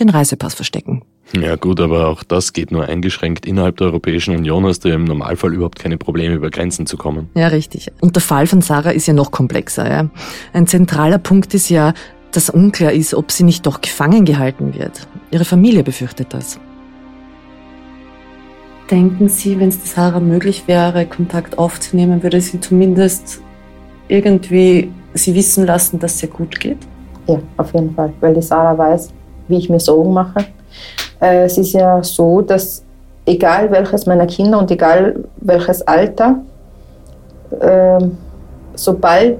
den 0.00 0.08
Reisepass 0.08 0.54
verstecken. 0.54 1.02
Ja 1.38 1.56
gut, 1.56 1.78
aber 1.78 2.08
auch 2.08 2.22
das 2.22 2.54
geht 2.54 2.70
nur 2.70 2.86
eingeschränkt. 2.86 3.44
Innerhalb 3.44 3.76
der 3.76 3.88
Europäischen 3.88 4.34
Union 4.34 4.64
hast 4.64 4.86
du 4.86 4.88
im 4.88 5.04
Normalfall 5.04 5.52
überhaupt 5.52 5.78
keine 5.78 5.98
Probleme, 5.98 6.36
über 6.36 6.48
Grenzen 6.48 6.86
zu 6.86 6.96
kommen. 6.96 7.28
Ja, 7.34 7.48
richtig. 7.48 7.92
Und 8.00 8.16
der 8.16 8.22
Fall 8.22 8.46
von 8.46 8.62
Sarah 8.62 8.92
ist 8.92 9.08
ja 9.08 9.12
noch 9.12 9.30
komplexer. 9.30 9.86
Ja? 9.86 10.08
Ein 10.54 10.66
zentraler 10.66 11.18
Punkt 11.18 11.52
ist 11.52 11.68
ja, 11.68 11.92
dass 12.32 12.48
unklar 12.48 12.92
ist, 12.92 13.12
ob 13.12 13.30
sie 13.30 13.44
nicht 13.44 13.66
doch 13.66 13.82
gefangen 13.82 14.24
gehalten 14.24 14.72
wird. 14.72 15.06
Ihre 15.30 15.44
Familie 15.44 15.82
befürchtet 15.82 16.28
das. 16.30 16.58
Denken 18.90 19.28
Sie, 19.28 19.60
wenn 19.60 19.68
es 19.68 19.92
Sarah 19.92 20.20
möglich 20.20 20.62
wäre, 20.66 21.04
Kontakt 21.04 21.58
aufzunehmen, 21.58 22.22
würde 22.22 22.40
sie 22.40 22.58
zumindest 22.58 23.42
irgendwie 24.08 24.90
sie 25.16 25.34
wissen 25.34 25.66
lassen, 25.66 25.98
dass 25.98 26.14
es 26.14 26.22
ihr 26.22 26.30
gut 26.30 26.58
geht? 26.58 26.78
Ja, 27.26 27.38
auf 27.56 27.72
jeden 27.74 27.94
Fall, 27.94 28.12
weil 28.20 28.34
die 28.34 28.42
Sarah 28.42 28.76
weiß, 28.76 29.10
wie 29.48 29.58
ich 29.58 29.68
mir 29.68 29.80
Sorgen 29.80 30.12
mache. 30.12 30.46
Äh, 31.20 31.44
es 31.44 31.58
ist 31.58 31.72
ja 31.72 32.02
so, 32.02 32.40
dass 32.40 32.84
egal 33.24 33.70
welches 33.70 34.06
meiner 34.06 34.26
Kinder 34.26 34.58
und 34.58 34.70
egal 34.70 35.24
welches 35.38 35.82
Alter, 35.82 36.36
äh, 37.60 38.06
sobald 38.74 39.38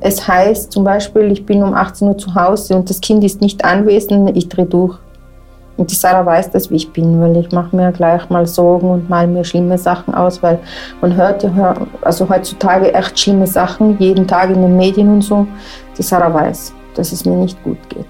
es 0.00 0.26
heißt, 0.26 0.72
zum 0.72 0.84
Beispiel, 0.84 1.30
ich 1.30 1.44
bin 1.44 1.62
um 1.62 1.74
18 1.74 2.08
Uhr 2.08 2.16
zu 2.16 2.34
Hause 2.34 2.74
und 2.74 2.88
das 2.88 3.00
Kind 3.00 3.22
ist 3.22 3.40
nicht 3.40 3.64
anwesend, 3.64 4.34
ich 4.36 4.48
drehe 4.48 4.66
durch. 4.66 4.98
Und 5.80 5.90
die 5.90 5.94
Sarah 5.94 6.26
weiß 6.26 6.50
das, 6.50 6.70
wie 6.70 6.76
ich 6.76 6.92
bin, 6.92 7.22
weil 7.22 7.34
ich 7.38 7.52
mache 7.52 7.74
mir 7.74 7.90
gleich 7.90 8.28
mal 8.28 8.46
Sorgen 8.46 8.90
und 8.90 9.08
mal 9.08 9.26
mir 9.26 9.44
schlimme 9.44 9.78
Sachen 9.78 10.12
aus, 10.12 10.42
weil 10.42 10.58
man 11.00 11.16
hört 11.16 11.42
also 12.02 12.28
heutzutage 12.28 12.92
echt 12.92 13.18
schlimme 13.18 13.46
Sachen, 13.46 13.98
jeden 13.98 14.26
Tag 14.26 14.50
in 14.50 14.60
den 14.60 14.76
Medien 14.76 15.08
und 15.08 15.22
so. 15.22 15.46
Die 15.96 16.02
Sarah 16.02 16.34
weiß, 16.34 16.74
dass 16.94 17.12
es 17.12 17.24
mir 17.24 17.34
nicht 17.34 17.64
gut 17.64 17.78
geht. 17.88 18.04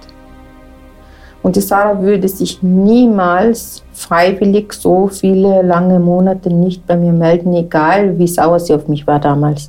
Und 1.44 1.54
die 1.54 1.60
Sarah 1.60 2.02
würde 2.02 2.26
sich 2.26 2.60
niemals 2.60 3.84
freiwillig 3.92 4.72
so 4.72 5.06
viele 5.06 5.62
lange 5.62 6.00
Monate 6.00 6.52
nicht 6.52 6.84
bei 6.88 6.96
mir 6.96 7.12
melden, 7.12 7.54
egal 7.54 8.18
wie 8.18 8.26
sauer 8.26 8.58
sie 8.58 8.74
auf 8.74 8.88
mich 8.88 9.06
war 9.06 9.20
damals. 9.20 9.68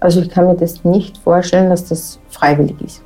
Also 0.00 0.20
ich 0.20 0.28
kann 0.28 0.48
mir 0.48 0.56
das 0.56 0.84
nicht 0.84 1.16
vorstellen, 1.16 1.70
dass 1.70 1.86
das 1.86 2.20
freiwillig 2.28 2.78
ist. 2.82 3.05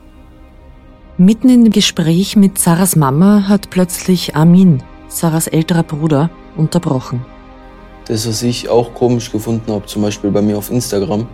Mitten 1.20 1.50
in 1.50 1.64
dem 1.64 1.70
Gespräch 1.70 2.35
mit 2.35 2.59
Sarahs 2.59 2.96
Mama 2.96 3.46
hat 3.46 3.68
plötzlich 3.68 4.37
Amin, 4.37 4.83
Sarahs 5.09 5.48
älterer 5.48 5.83
Bruder, 5.83 6.30
unterbrochen. 6.56 7.22
Das, 8.06 8.26
was 8.26 8.42
ich 8.42 8.70
auch 8.70 8.94
komisch 8.94 9.30
gefunden 9.30 9.70
habe, 9.70 9.85
zum 9.85 10.00
Beispiel 10.00 10.30
bei 10.30 10.40
mir 10.40 10.56
auf 10.56 10.70
Instagram, 10.70 11.28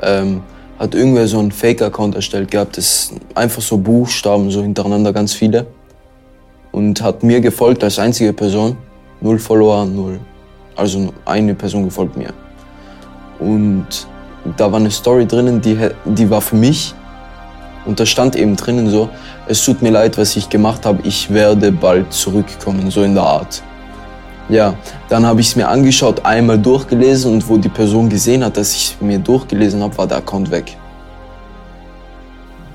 ähm, 0.00 0.42
hat 0.78 0.94
irgendwer 0.94 1.26
so 1.26 1.40
einen 1.40 1.50
Fake-Account 1.50 2.14
erstellt 2.14 2.52
gehabt. 2.52 2.76
Das 2.76 3.14
einfach 3.34 3.60
so 3.62 3.78
Buchstaben, 3.78 4.48
so 4.48 4.62
hintereinander 4.62 5.12
ganz 5.12 5.32
viele. 5.32 5.66
Und 6.70 7.02
hat 7.02 7.24
mir 7.24 7.40
gefolgt 7.40 7.82
als 7.82 7.98
einzige 7.98 8.32
Person. 8.32 8.76
Null 9.20 9.40
Follower, 9.40 9.86
null. 9.86 10.20
Also 10.76 11.12
eine 11.24 11.52
Person 11.56 11.82
gefolgt 11.84 12.16
mir. 12.16 12.32
Und 13.40 13.88
da 14.56 14.70
war 14.70 14.78
eine 14.78 14.92
Story 14.92 15.26
drinnen, 15.26 15.60
die, 15.60 15.76
die 16.04 16.30
war 16.30 16.40
für 16.40 16.54
mich 16.54 16.94
und 17.86 18.00
da 18.00 18.06
stand 18.06 18.36
eben 18.36 18.56
drinnen 18.56 18.90
so, 18.90 19.08
es 19.46 19.64
tut 19.64 19.82
mir 19.82 19.90
leid, 19.90 20.18
was 20.18 20.36
ich 20.36 20.48
gemacht 20.48 20.84
habe, 20.84 21.00
ich 21.04 21.32
werde 21.32 21.72
bald 21.72 22.12
zurückkommen, 22.12 22.90
so 22.90 23.02
in 23.02 23.14
der 23.14 23.24
Art. 23.24 23.62
Ja, 24.48 24.74
dann 25.08 25.26
habe 25.26 25.40
ich 25.40 25.48
es 25.48 25.56
mir 25.56 25.68
angeschaut, 25.68 26.24
einmal 26.24 26.58
durchgelesen 26.58 27.32
und 27.34 27.48
wo 27.48 27.56
die 27.56 27.68
Person 27.68 28.08
gesehen 28.08 28.44
hat, 28.44 28.56
dass 28.56 28.74
ich 28.74 28.96
mir 29.00 29.18
durchgelesen 29.18 29.82
habe, 29.82 29.96
war 29.98 30.06
der 30.06 30.18
Account 30.18 30.50
weg. 30.50 30.76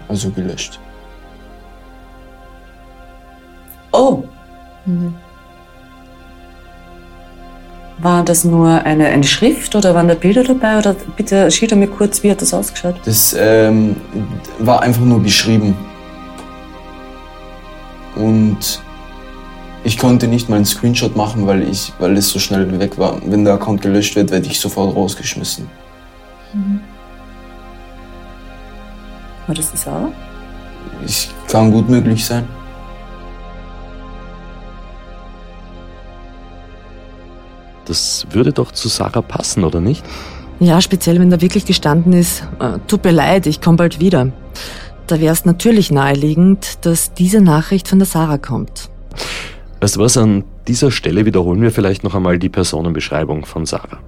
Also 0.07 0.29
gelöscht. 0.31 0.79
Oh. 3.93 4.23
Mhm. 4.85 5.15
War 8.01 8.23
das 8.25 8.43
nur 8.43 8.83
eine, 8.83 9.07
eine 9.07 9.23
Schrift 9.23 9.75
oder 9.75 9.93
waren 9.93 10.07
da 10.07 10.15
Bilder 10.15 10.43
dabei? 10.43 10.79
Oder 10.79 10.95
bitte 11.15 11.51
schilder 11.51 11.75
mir 11.75 11.87
kurz, 11.87 12.23
wie 12.23 12.31
hat 12.31 12.41
das 12.41 12.51
ausgeschaut? 12.51 12.95
Das 13.05 13.35
ähm, 13.37 13.95
war 14.57 14.81
einfach 14.81 15.01
nur 15.01 15.21
geschrieben. 15.21 15.77
Und 18.15 18.81
ich 19.83 19.99
konnte 19.99 20.27
nicht 20.27 20.49
mal 20.49 20.55
einen 20.55 20.65
Screenshot 20.65 21.15
machen, 21.15 21.45
weil, 21.45 21.61
ich, 21.61 21.93
weil 21.99 22.17
es 22.17 22.29
so 22.29 22.39
schnell 22.39 22.79
weg 22.79 22.97
war. 22.97 23.17
Wenn 23.23 23.45
der 23.45 23.53
Account 23.53 23.81
gelöscht 23.83 24.15
wird, 24.15 24.31
werde 24.31 24.47
ich 24.47 24.59
sofort 24.59 24.95
rausgeschmissen. 24.95 25.69
Mhm. 26.53 26.81
War 29.45 29.55
das 29.55 29.71
die 29.71 29.77
Sarah? 29.77 30.11
Ich 31.05 31.29
kann 31.47 31.71
gut 31.71 31.87
möglich 31.87 32.25
sein. 32.25 32.47
Das 37.85 38.27
würde 38.31 38.53
doch 38.53 38.71
zu 38.71 38.87
Sarah 38.87 39.21
passen, 39.21 39.63
oder 39.63 39.81
nicht? 39.81 40.03
Ja, 40.59 40.79
speziell 40.79 41.19
wenn 41.19 41.29
da 41.29 41.41
wirklich 41.41 41.65
gestanden 41.65 42.13
ist, 42.13 42.43
äh, 42.59 42.77
tut 42.87 43.03
mir 43.03 43.11
leid, 43.11 43.47
ich 43.47 43.61
komme 43.61 43.77
bald 43.77 43.99
wieder. 43.99 44.31
Da 45.07 45.19
wäre 45.19 45.33
es 45.33 45.43
natürlich 45.43 45.91
naheliegend, 45.91 46.85
dass 46.85 47.13
diese 47.13 47.41
Nachricht 47.41 47.87
von 47.87 47.99
der 47.99 48.05
Sarah 48.05 48.37
kommt. 48.37 48.89
Weißt 49.79 49.95
du 49.95 49.99
was, 50.01 50.17
an 50.17 50.43
dieser 50.67 50.91
Stelle 50.91 51.25
wiederholen 51.25 51.61
wir 51.61 51.71
vielleicht 51.71 52.03
noch 52.03 52.13
einmal 52.13 52.37
die 52.37 52.49
Personenbeschreibung 52.49 53.45
von 53.45 53.65
Sarah. 53.65 53.99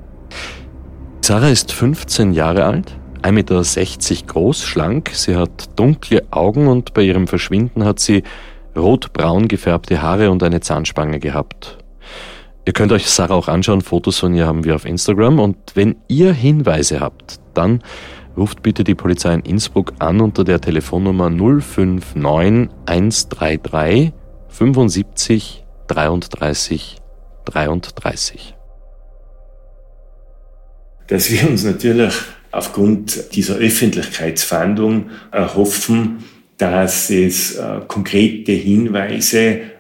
Sarah 1.22 1.50
ist 1.50 1.72
15 1.72 2.34
Jahre 2.34 2.66
alt, 2.66 2.96
1,60 3.24 3.32
Meter 3.32 4.28
groß, 4.28 4.64
schlank, 4.64 5.12
sie 5.14 5.36
hat 5.36 5.78
dunkle 5.78 6.24
Augen 6.30 6.68
und 6.68 6.94
bei 6.94 7.02
ihrem 7.02 7.28
Verschwinden 7.28 7.86
hat 7.86 8.00
sie 8.00 8.24
rotbraun 8.76 9.48
gefärbte 9.48 10.02
Haare 10.02 10.30
und 10.30 10.44
eine 10.44 10.60
Zahnspange 10.60 11.20
gehabt. 11.20 11.78
Ihr 12.66 12.72
könnt 12.74 12.94
euch 12.94 13.08
Sarah 13.08 13.34
auch 13.34 13.50
anschauen, 13.50 13.82
Fotos 13.82 14.20
von 14.20 14.34
ihr 14.34 14.48
haben 14.48 14.64
wir 14.64 14.76
auf 14.76 14.86
Instagram 14.86 15.40
und 15.40 15.58
wenn 15.74 15.98
ihr 16.08 16.32
Hinweise 16.32 17.02
habt, 17.02 17.40
dann 17.54 17.84
ruft 18.38 18.64
bitte 18.64 18.86
die 18.86 18.96
Polizei 18.96 19.34
in 19.34 19.42
Innsbruck 19.42 19.94
an 20.00 20.22
unter 20.22 20.46
der 20.46 20.62
Telefonnummer 20.62 21.30
059 21.30 22.70
133 22.86 24.14
75 24.48 25.66
33 25.88 26.98
33. 27.46 28.56
Dass 31.08 31.30
wir 31.30 31.50
uns 31.50 31.66
natürlich 31.66 32.14
aufgrund 32.52 33.36
dieser 33.36 33.56
Öffentlichkeitsfahndung 33.56 35.10
erhoffen, 35.32 36.24
dass 36.58 37.10
es 37.10 37.56
äh, 37.56 37.82
konkrete 37.88 38.54
Hinweise 38.54 39.73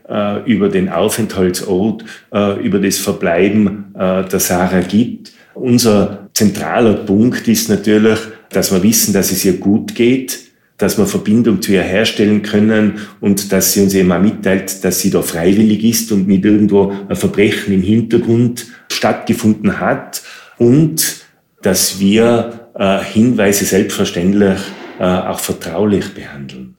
über 0.45 0.69
den 0.69 0.89
Aufenthaltsort, 0.89 2.05
äh, 2.33 2.63
über 2.63 2.79
das 2.79 2.97
Verbleiben 2.97 3.93
äh, 3.95 4.23
der 4.23 4.39
Sarah 4.39 4.81
gibt. 4.81 5.31
Unser 5.53 6.29
zentraler 6.33 6.93
Punkt 6.93 7.47
ist 7.47 7.69
natürlich, 7.69 8.19
dass 8.49 8.71
wir 8.71 8.83
wissen, 8.83 9.13
dass 9.13 9.31
es 9.31 9.45
ihr 9.45 9.57
gut 9.57 9.95
geht, 9.95 10.39
dass 10.77 10.97
wir 10.97 11.05
Verbindung 11.05 11.61
zu 11.61 11.71
ihr 11.71 11.81
herstellen 11.81 12.41
können 12.41 12.99
und 13.21 13.51
dass 13.51 13.73
sie 13.73 13.81
uns 13.81 13.95
auch 13.95 14.19
mitteilt, 14.19 14.83
dass 14.83 14.99
sie 14.99 15.09
da 15.09 15.21
freiwillig 15.21 15.83
ist 15.83 16.11
und 16.11 16.27
nicht 16.27 16.45
irgendwo 16.45 16.93
ein 17.07 17.15
Verbrechen 17.15 17.73
im 17.73 17.81
Hintergrund 17.81 18.65
stattgefunden 18.91 19.79
hat 19.79 20.21
und 20.57 21.23
dass 21.61 21.99
wir 21.99 22.69
äh, 22.75 22.99
Hinweise 22.99 23.65
selbstverständlich 23.65 24.59
äh, 24.99 25.03
auch 25.03 25.39
vertraulich 25.39 26.13
behandeln. 26.13 26.75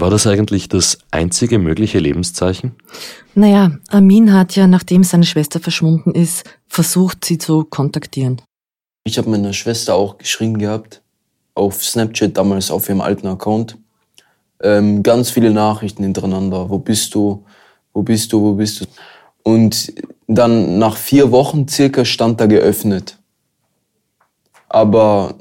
War 0.00 0.10
das 0.10 0.28
eigentlich 0.28 0.68
das 0.68 0.98
einzige 1.10 1.58
mögliche 1.58 1.98
Lebenszeichen? 1.98 2.76
Naja, 3.34 3.72
Amin 3.88 4.32
hat 4.32 4.54
ja, 4.54 4.68
nachdem 4.68 5.02
seine 5.02 5.24
Schwester 5.24 5.58
verschwunden 5.58 6.12
ist, 6.12 6.44
versucht, 6.68 7.24
sie 7.24 7.36
zu 7.36 7.64
kontaktieren. 7.64 8.40
Ich 9.02 9.18
habe 9.18 9.28
meiner 9.28 9.52
Schwester 9.52 9.96
auch 9.96 10.16
geschrieben 10.16 10.58
gehabt, 10.58 11.02
auf 11.54 11.84
Snapchat 11.84 12.36
damals 12.36 12.70
auf 12.70 12.88
ihrem 12.88 13.00
alten 13.00 13.26
Account. 13.26 13.76
Ähm, 14.62 15.02
ganz 15.02 15.30
viele 15.30 15.50
Nachrichten 15.50 16.04
hintereinander. 16.04 16.70
Wo 16.70 16.78
bist 16.78 17.12
du? 17.16 17.44
Wo 17.92 18.02
bist 18.02 18.32
du? 18.32 18.40
Wo 18.40 18.52
bist 18.52 18.80
du? 18.80 18.84
Und 19.42 19.92
dann 20.28 20.78
nach 20.78 20.96
vier 20.96 21.32
Wochen 21.32 21.66
circa 21.66 22.04
stand 22.04 22.40
da 22.40 22.46
geöffnet. 22.46 23.18
Aber 24.68 25.34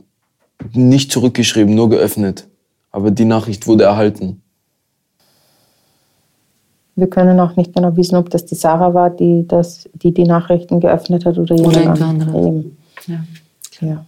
nicht 0.73 1.11
zurückgeschrieben, 1.11 1.75
nur 1.75 1.89
geöffnet. 1.89 2.47
Aber 2.89 3.11
die 3.11 3.25
Nachricht 3.25 3.67
wurde 3.67 3.83
erhalten. 3.83 4.41
Wir 6.97 7.07
können 7.07 7.39
auch 7.39 7.55
nicht 7.55 7.75
genau 7.75 7.95
wissen, 7.95 8.15
ob 8.15 8.31
das 8.31 8.45
die 8.45 8.55
Sarah 8.55 8.91
war, 8.95 9.11
die 9.11 9.47
das, 9.47 9.87
die, 9.93 10.11
die 10.11 10.23
Nachrichten 10.23 10.79
geöffnet 10.79 11.25
hat 11.25 11.37
oder 11.37 11.55
jemand 11.55 12.01
anderes. 12.01 12.65
Ja. 13.05 13.19
ja. 13.81 14.05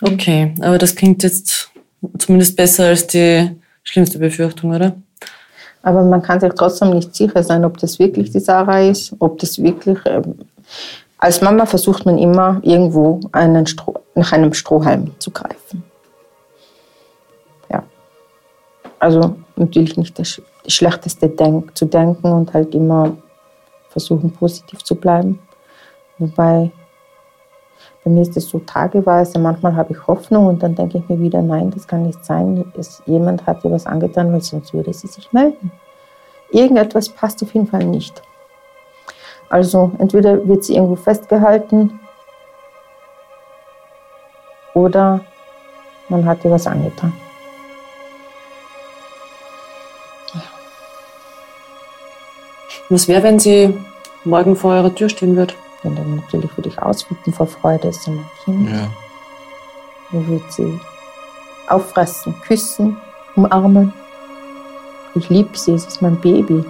Okay, 0.00 0.54
aber 0.60 0.78
das 0.78 0.96
klingt 0.96 1.22
jetzt 1.22 1.70
zumindest 2.18 2.56
besser 2.56 2.86
als 2.86 3.06
die 3.06 3.50
schlimmste 3.84 4.18
Befürchtung, 4.18 4.74
oder? 4.74 4.96
Aber 5.84 6.02
man 6.02 6.20
kann 6.20 6.40
sich 6.40 6.52
trotzdem 6.54 6.90
nicht 6.90 7.14
sicher 7.14 7.44
sein, 7.44 7.64
ob 7.64 7.78
das 7.78 8.00
wirklich 8.00 8.32
die 8.32 8.40
Sarah 8.40 8.80
ist, 8.80 9.14
ob 9.20 9.38
das 9.38 9.62
wirklich. 9.62 9.98
Ähm, 10.06 10.34
als 11.18 11.40
Mama 11.40 11.64
versucht 11.64 12.04
man 12.06 12.18
immer 12.18 12.60
irgendwo 12.64 13.20
einen 13.30 13.68
Stroh, 13.68 14.00
nach 14.16 14.32
einem 14.32 14.52
Strohhalm 14.52 15.12
zu 15.20 15.30
greifen. 15.30 15.84
Ja. 17.70 17.84
Also 18.98 19.36
natürlich 19.62 19.96
nicht 19.96 20.18
das 20.18 20.40
Schlechteste 20.66 21.28
denk 21.28 21.76
zu 21.76 21.86
denken 21.86 22.30
und 22.32 22.52
halt 22.52 22.74
immer 22.74 23.16
versuchen, 23.88 24.32
positiv 24.32 24.82
zu 24.82 24.94
bleiben. 24.94 25.38
Wobei 26.18 26.70
bei 28.04 28.10
mir 28.10 28.22
ist 28.22 28.36
es 28.36 28.48
so 28.48 28.58
tageweise, 28.58 29.38
manchmal 29.38 29.76
habe 29.76 29.92
ich 29.92 30.06
Hoffnung 30.06 30.46
und 30.46 30.62
dann 30.62 30.74
denke 30.74 30.98
ich 30.98 31.08
mir 31.08 31.20
wieder, 31.20 31.40
nein, 31.40 31.70
das 31.70 31.86
kann 31.86 32.02
nicht 32.02 32.24
sein. 32.24 32.72
Es, 32.76 33.02
jemand 33.06 33.46
hat 33.46 33.62
dir 33.62 33.70
was 33.70 33.86
angetan, 33.86 34.32
weil 34.32 34.40
sonst 34.40 34.74
würde 34.74 34.92
sie 34.92 35.06
sich 35.06 35.32
melden. 35.32 35.70
Irgendetwas 36.50 37.08
passt 37.08 37.42
auf 37.42 37.54
jeden 37.54 37.66
Fall 37.66 37.84
nicht. 37.84 38.20
Also 39.48 39.92
entweder 39.98 40.46
wird 40.48 40.64
sie 40.64 40.74
irgendwo 40.74 40.96
festgehalten 40.96 42.00
oder 44.74 45.20
man 46.08 46.24
hat 46.24 46.44
ihr 46.44 46.50
was 46.50 46.66
angetan. 46.66 47.12
Was 52.92 53.08
wäre, 53.08 53.22
wenn 53.22 53.38
sie 53.38 53.72
morgen 54.24 54.54
vor 54.54 54.74
eurer 54.74 54.94
Tür 54.94 55.08
stehen 55.08 55.34
würde? 55.34 55.54
Und 55.82 55.96
dann 55.96 56.16
natürlich 56.16 56.54
würde 56.58 56.68
ich 56.68 56.78
ausflippen 56.78 57.32
vor 57.32 57.46
Freude, 57.46 57.88
ist 57.88 58.02
so 58.02 58.10
mein 58.10 58.30
Kind. 58.44 58.68
Ja. 58.68 58.86
Ich 60.12 60.28
würde 60.28 60.44
sie 60.50 60.78
auffressen, 61.68 62.34
küssen, 62.42 62.98
umarmen. 63.34 63.94
Ich 65.14 65.30
liebe 65.30 65.56
sie, 65.56 65.72
es 65.72 65.86
ist 65.86 66.02
mein 66.02 66.20
Baby. 66.20 66.62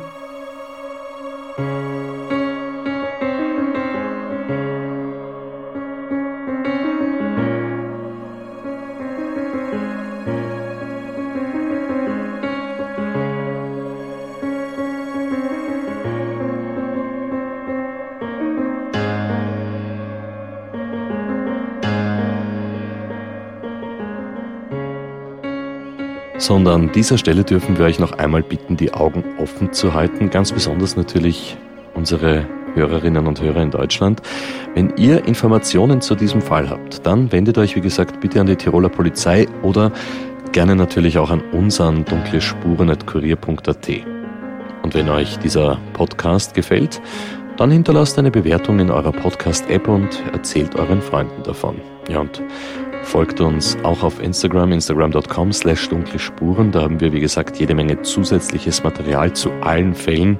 Sondern 26.52 26.82
an 26.82 26.92
dieser 26.92 27.16
Stelle 27.16 27.44
dürfen 27.44 27.78
wir 27.78 27.86
euch 27.86 27.98
noch 27.98 28.12
einmal 28.12 28.42
bitten, 28.42 28.76
die 28.76 28.92
Augen 28.92 29.24
offen 29.38 29.72
zu 29.72 29.94
halten, 29.94 30.28
ganz 30.28 30.52
besonders 30.52 30.96
natürlich 30.96 31.56
unsere 31.94 32.46
Hörerinnen 32.74 33.26
und 33.26 33.40
Hörer 33.40 33.62
in 33.62 33.70
Deutschland. 33.70 34.20
Wenn 34.74 34.92
ihr 34.98 35.24
Informationen 35.24 36.02
zu 36.02 36.14
diesem 36.14 36.42
Fall 36.42 36.68
habt, 36.68 37.06
dann 37.06 37.32
wendet 37.32 37.56
euch, 37.56 37.74
wie 37.74 37.80
gesagt, 37.80 38.20
bitte 38.20 38.38
an 38.38 38.48
die 38.48 38.56
Tiroler 38.56 38.90
Polizei 38.90 39.46
oder 39.62 39.92
gerne 40.52 40.76
natürlich 40.76 41.16
auch 41.16 41.30
an 41.30 41.40
uns 41.52 41.80
an 41.80 42.04
dunklespuren.kurier.at. 42.04 43.88
Und 44.82 44.92
wenn 44.92 45.08
euch 45.08 45.38
dieser 45.38 45.78
Podcast 45.94 46.52
gefällt, 46.52 47.00
dann 47.56 47.70
hinterlasst 47.70 48.18
eine 48.18 48.30
Bewertung 48.30 48.78
in 48.78 48.90
eurer 48.90 49.12
Podcast-App 49.12 49.88
und 49.88 50.22
erzählt 50.34 50.76
euren 50.76 51.00
Freunden 51.00 51.44
davon. 51.44 51.76
Ja, 52.10 52.20
und 52.20 52.42
Folgt 53.02 53.40
uns 53.40 53.76
auch 53.82 54.02
auf 54.02 54.22
Instagram, 54.22 54.72
instagram.com 54.72 55.52
slash 55.52 55.88
dunkle 55.88 56.18
Spuren. 56.18 56.72
Da 56.72 56.82
haben 56.82 57.00
wir, 57.00 57.12
wie 57.12 57.20
gesagt, 57.20 57.58
jede 57.58 57.74
Menge 57.74 58.00
zusätzliches 58.02 58.82
Material 58.84 59.32
zu 59.34 59.50
allen 59.60 59.94
Fällen 59.94 60.38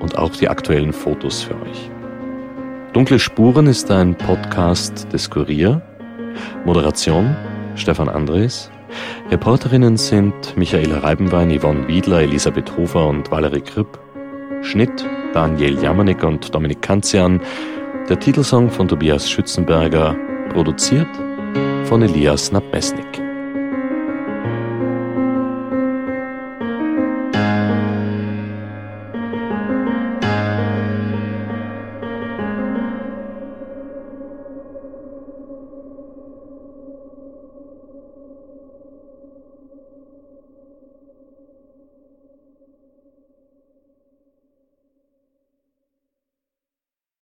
und 0.00 0.18
auch 0.18 0.30
die 0.30 0.48
aktuellen 0.48 0.92
Fotos 0.92 1.42
für 1.42 1.54
euch. 1.62 1.90
Dunkle 2.92 3.20
Spuren 3.20 3.66
ist 3.66 3.90
ein 3.90 4.16
Podcast 4.16 5.12
des 5.12 5.30
Kurier. 5.30 5.82
Moderation 6.64 7.36
Stefan 7.76 8.08
Andres. 8.08 8.70
Reporterinnen 9.30 9.96
sind 9.96 10.56
Michaela 10.56 10.98
Reibenwein, 10.98 11.56
Yvonne 11.56 11.86
Wiedler, 11.86 12.22
Elisabeth 12.22 12.76
Hofer 12.76 13.06
und 13.06 13.30
Valerie 13.30 13.60
Kripp. 13.60 13.98
Schnitt 14.62 15.06
Daniel 15.32 15.80
Jamanek 15.80 16.24
und 16.24 16.52
Dominik 16.52 16.82
Kanzian. 16.82 17.40
Der 18.08 18.18
Titelsong 18.18 18.70
von 18.70 18.88
Tobias 18.88 19.30
Schützenberger. 19.30 20.16
Produziert 20.52 21.06
von 21.84 22.02
Elias 22.02 22.52
Nabmesnik. 22.52 23.29